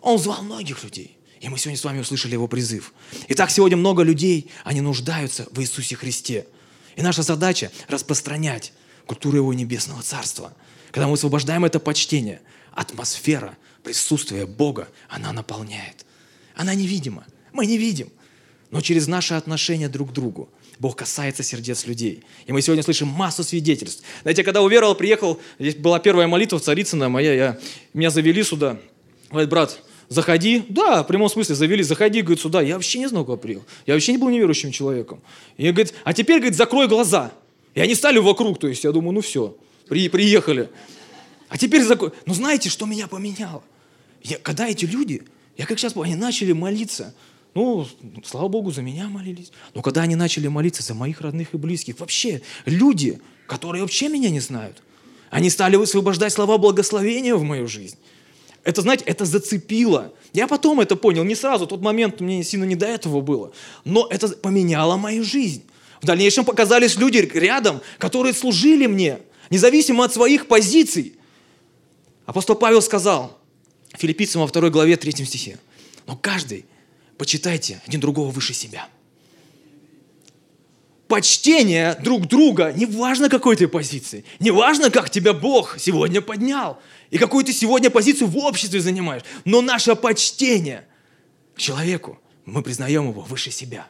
Он 0.00 0.18
звал 0.18 0.42
многих 0.42 0.82
людей. 0.82 1.16
И 1.40 1.48
мы 1.48 1.58
сегодня 1.58 1.78
с 1.78 1.84
вами 1.84 2.00
услышали 2.00 2.32
его 2.32 2.48
призыв. 2.48 2.92
Итак, 3.28 3.50
сегодня 3.50 3.76
много 3.76 4.02
людей, 4.02 4.50
они 4.62 4.82
нуждаются 4.82 5.46
в 5.50 5.60
Иисусе 5.60 5.96
Христе. 5.96 6.46
И 6.96 7.02
наша 7.02 7.22
задача– 7.22 7.70
распространять 7.88 8.74
культуру 9.10 9.38
Его 9.38 9.52
Небесного 9.52 10.02
Царства. 10.02 10.52
Когда 10.92 11.08
мы 11.08 11.14
освобождаем 11.14 11.64
это 11.64 11.80
почтение, 11.80 12.40
атмосфера 12.72 13.56
присутствия 13.82 14.46
Бога, 14.46 14.86
она 15.08 15.32
наполняет. 15.32 16.06
Она 16.54 16.74
невидима. 16.74 17.26
Мы 17.52 17.66
не 17.66 17.76
видим. 17.76 18.08
Но 18.70 18.80
через 18.80 19.08
наши 19.08 19.34
отношения 19.34 19.88
друг 19.88 20.10
к 20.10 20.12
другу 20.12 20.48
Бог 20.78 20.94
касается 20.94 21.42
сердец 21.42 21.86
людей. 21.86 22.22
И 22.46 22.52
мы 22.52 22.62
сегодня 22.62 22.84
слышим 22.84 23.08
массу 23.08 23.42
свидетельств. 23.42 24.04
Знаете, 24.22 24.44
когда 24.44 24.62
уверовал, 24.62 24.94
приехал, 24.94 25.40
здесь 25.58 25.74
была 25.74 25.98
первая 25.98 26.28
молитва 26.28 26.60
в 26.60 26.62
Царицына 26.62 27.08
моя, 27.08 27.34
я, 27.34 27.58
меня 27.92 28.10
завели 28.10 28.44
сюда. 28.44 28.78
Говорит, 29.28 29.50
брат, 29.50 29.82
заходи. 30.08 30.64
Да, 30.68 31.02
в 31.02 31.08
прямом 31.08 31.28
смысле 31.28 31.56
завели, 31.56 31.82
заходи, 31.82 32.22
говорит, 32.22 32.40
сюда. 32.40 32.62
Я 32.62 32.74
вообще 32.74 33.00
не 33.00 33.08
знал, 33.08 33.24
куда 33.24 33.38
приехал. 33.38 33.66
Я 33.86 33.94
вообще 33.94 34.12
не 34.12 34.18
был 34.18 34.28
неверующим 34.28 34.70
человеком. 34.70 35.20
И 35.56 35.68
говорит, 35.68 35.94
а 36.04 36.12
теперь, 36.12 36.38
говорит, 36.38 36.56
закрой 36.56 36.86
глаза. 36.86 37.32
И 37.74 37.80
они 37.80 37.94
стали 37.94 38.18
вокруг, 38.18 38.58
то 38.58 38.68
есть 38.68 38.84
я 38.84 38.92
думаю, 38.92 39.12
ну 39.12 39.20
все, 39.20 39.56
при, 39.88 40.08
приехали. 40.08 40.70
А 41.48 41.58
теперь 41.58 41.82
закон. 41.82 42.12
Но 42.26 42.34
знаете, 42.34 42.68
что 42.68 42.86
меня 42.86 43.06
поменяло? 43.06 43.62
Я, 44.22 44.38
когда 44.38 44.68
эти 44.68 44.84
люди, 44.84 45.22
я 45.56 45.66
как 45.66 45.78
сейчас 45.78 45.96
они 45.96 46.14
начали 46.14 46.52
молиться, 46.52 47.14
ну, 47.54 47.86
слава 48.24 48.48
Богу, 48.48 48.70
за 48.70 48.82
меня 48.82 49.08
молились. 49.08 49.50
Но 49.74 49.82
когда 49.82 50.02
они 50.02 50.14
начали 50.14 50.46
молиться 50.46 50.82
за 50.82 50.94
моих 50.94 51.20
родных 51.20 51.54
и 51.54 51.56
близких, 51.56 51.98
вообще 51.98 52.42
люди, 52.64 53.20
которые 53.46 53.82
вообще 53.82 54.08
меня 54.08 54.30
не 54.30 54.40
знают, 54.40 54.82
они 55.30 55.50
стали 55.50 55.76
высвобождать 55.76 56.32
слова 56.32 56.58
благословения 56.58 57.34
в 57.34 57.42
мою 57.42 57.66
жизнь. 57.66 57.96
Это, 58.62 58.82
знаете, 58.82 59.04
это 59.06 59.24
зацепило. 59.24 60.12
Я 60.32 60.46
потом 60.46 60.80
это 60.80 60.94
понял, 60.94 61.24
не 61.24 61.34
сразу, 61.34 61.66
тот 61.66 61.80
момент 61.80 62.20
мне 62.20 62.44
сильно 62.44 62.64
не 62.64 62.76
до 62.76 62.86
этого 62.86 63.20
было. 63.20 63.52
Но 63.84 64.06
это 64.10 64.28
поменяло 64.28 64.96
мою 64.96 65.24
жизнь. 65.24 65.64
В 66.00 66.06
дальнейшем 66.06 66.44
показались 66.44 66.96
люди 66.96 67.18
рядом, 67.18 67.80
которые 67.98 68.32
служили 68.32 68.86
мне, 68.86 69.18
независимо 69.50 70.04
от 70.04 70.14
своих 70.14 70.46
позиций. 70.46 71.16
Апостол 72.24 72.56
Павел 72.56 72.80
сказал, 72.80 73.38
Филиппийцам 73.96 74.40
во 74.40 74.46
второй 74.46 74.70
главе, 74.70 74.96
третьем 74.96 75.26
стихе, 75.26 75.58
но 76.06 76.16
каждый 76.16 76.64
почитайте 77.18 77.82
один 77.86 78.00
другого 78.00 78.30
выше 78.30 78.54
себя. 78.54 78.88
Почтение 81.08 81.98
друг 82.02 82.28
друга, 82.28 82.72
неважно 82.72 83.28
какой 83.28 83.56
ты 83.56 83.66
позиции, 83.66 84.24
неважно, 84.38 84.90
как 84.90 85.10
тебя 85.10 85.32
Бог 85.32 85.76
сегодня 85.78 86.20
поднял, 86.20 86.78
и 87.10 87.18
какую 87.18 87.44
ты 87.44 87.52
сегодня 87.52 87.90
позицию 87.90 88.28
в 88.28 88.38
обществе 88.38 88.80
занимаешь, 88.80 89.22
но 89.44 89.60
наше 89.60 89.96
почтение 89.96 90.86
к 91.56 91.58
человеку, 91.58 92.18
мы 92.46 92.62
признаем 92.62 93.10
его 93.10 93.22
выше 93.22 93.50
себя. 93.50 93.88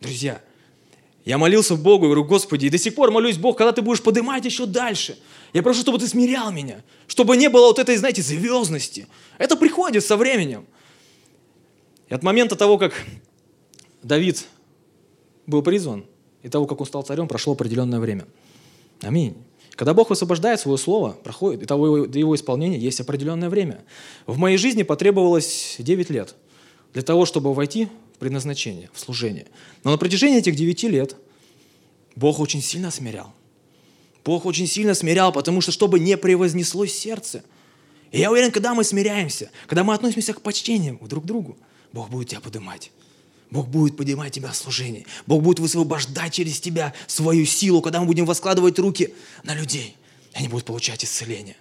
Друзья, 0.00 0.40
я 1.24 1.38
молился 1.38 1.76
Богу, 1.76 2.06
говорю, 2.06 2.24
Господи, 2.24 2.66
и 2.66 2.70
до 2.70 2.78
сих 2.78 2.94
пор 2.94 3.10
молюсь, 3.10 3.36
Бог, 3.36 3.56
когда 3.56 3.72
ты 3.72 3.80
будешь 3.80 4.02
поднимать 4.02 4.44
еще 4.44 4.66
дальше. 4.66 5.18
Я 5.52 5.62
прошу, 5.62 5.82
чтобы 5.82 5.98
ты 5.98 6.08
смирял 6.08 6.50
меня, 6.50 6.82
чтобы 7.06 7.36
не 7.36 7.48
было 7.48 7.66
вот 7.66 7.78
этой, 7.78 7.96
знаете, 7.96 8.22
звездности. 8.22 9.06
Это 9.38 9.56
приходит 9.56 10.04
со 10.04 10.16
временем. 10.16 10.66
И 12.08 12.14
от 12.14 12.22
момента 12.22 12.56
того, 12.56 12.76
как 12.76 12.94
Давид 14.02 14.44
был 15.46 15.62
призван, 15.62 16.04
и 16.42 16.48
того, 16.48 16.66
как 16.66 16.80
он 16.80 16.86
стал 16.86 17.02
царем, 17.02 17.28
прошло 17.28 17.52
определенное 17.52 18.00
время. 18.00 18.26
Аминь. 19.00 19.36
Когда 19.76 19.94
Бог 19.94 20.10
высвобождает 20.10 20.60
свое 20.60 20.76
слово, 20.76 21.16
проходит, 21.22 21.62
и 21.62 21.66
того, 21.66 22.06
до 22.06 22.18
его 22.18 22.34
исполнения 22.34 22.78
есть 22.78 23.00
определенное 23.00 23.48
время. 23.48 23.84
В 24.26 24.38
моей 24.38 24.56
жизни 24.56 24.82
потребовалось 24.82 25.76
9 25.78 26.10
лет 26.10 26.34
для 26.92 27.02
того, 27.02 27.24
чтобы 27.24 27.54
войти 27.54 27.88
предназначение, 28.22 28.88
в 28.94 29.00
служение. 29.00 29.46
Но 29.84 29.90
на 29.90 29.98
протяжении 29.98 30.38
этих 30.38 30.54
9 30.54 30.84
лет 30.84 31.16
Бог 32.16 32.38
очень 32.40 32.62
сильно 32.62 32.90
смирял. 32.90 33.34
Бог 34.24 34.46
очень 34.46 34.68
сильно 34.68 34.94
смирял, 34.94 35.32
потому 35.32 35.60
что 35.60 35.72
чтобы 35.72 35.98
не 35.98 36.16
превознеслось 36.16 36.96
сердце. 36.96 37.42
И 38.12 38.20
я 38.20 38.30
уверен, 38.30 38.52
когда 38.52 38.74
мы 38.74 38.84
смиряемся, 38.84 39.50
когда 39.66 39.82
мы 39.82 39.94
относимся 39.94 40.32
к 40.34 40.40
почтению 40.40 40.98
друг 41.02 41.24
к 41.24 41.26
другу, 41.26 41.58
Бог 41.92 42.10
будет 42.10 42.28
тебя 42.28 42.40
поднимать. 42.40 42.92
Бог 43.50 43.68
будет 43.68 43.96
поднимать 43.96 44.32
тебя 44.32 44.52
в 44.52 44.56
служении. 44.56 45.04
Бог 45.26 45.42
будет 45.42 45.58
высвобождать 45.58 46.32
через 46.32 46.60
тебя 46.60 46.94
свою 47.06 47.44
силу, 47.44 47.82
когда 47.82 48.00
мы 48.00 48.06
будем 48.06 48.24
воскладывать 48.24 48.78
руки 48.78 49.14
на 49.42 49.54
людей. 49.54 49.96
Они 50.32 50.48
будут 50.48 50.64
получать 50.64 51.04
исцеление. 51.04 51.56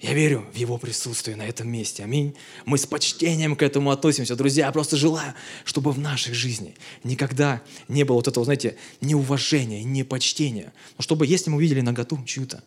Я 0.00 0.12
верю 0.12 0.44
в 0.52 0.56
Его 0.56 0.78
присутствие 0.78 1.36
на 1.36 1.42
этом 1.42 1.68
месте. 1.68 2.04
Аминь. 2.04 2.34
Мы 2.66 2.76
с 2.76 2.86
почтением 2.86 3.56
к 3.56 3.62
этому 3.62 3.90
относимся. 3.90 4.36
Друзья, 4.36 4.66
я 4.66 4.72
просто 4.72 4.96
желаю, 4.96 5.34
чтобы 5.64 5.92
в 5.92 5.98
нашей 5.98 6.34
жизни 6.34 6.74
никогда 7.02 7.62
не 7.88 8.04
было 8.04 8.16
вот 8.16 8.28
этого, 8.28 8.44
знаете, 8.44 8.76
неуважения, 9.00 9.82
непочтения. 9.82 10.72
Но 10.98 11.02
чтобы, 11.02 11.26
если 11.26 11.50
мы 11.50 11.56
увидели 11.56 11.80
наготу 11.80 12.22
чью-то, 12.24 12.62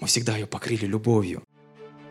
мы 0.00 0.08
всегда 0.08 0.36
ее 0.36 0.46
покрыли 0.46 0.84
любовью. 0.84 1.42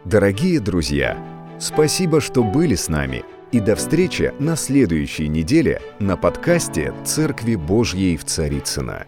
Дорогие 0.05 0.59
друзья, 0.59 1.17
спасибо, 1.59 2.19
что 2.19 2.43
были 2.43 2.75
с 2.75 2.89
нами– 2.89 3.23
и 3.53 3.59
до 3.59 3.75
встречи 3.75 4.33
на 4.39 4.55
следующей 4.55 5.27
неделе 5.27 5.79
на 5.99 6.17
подкасте 6.17 6.91
«Церкви 7.05 7.53
Божьей 7.53 8.17
в 8.17 8.25
Царицына. 8.25 9.05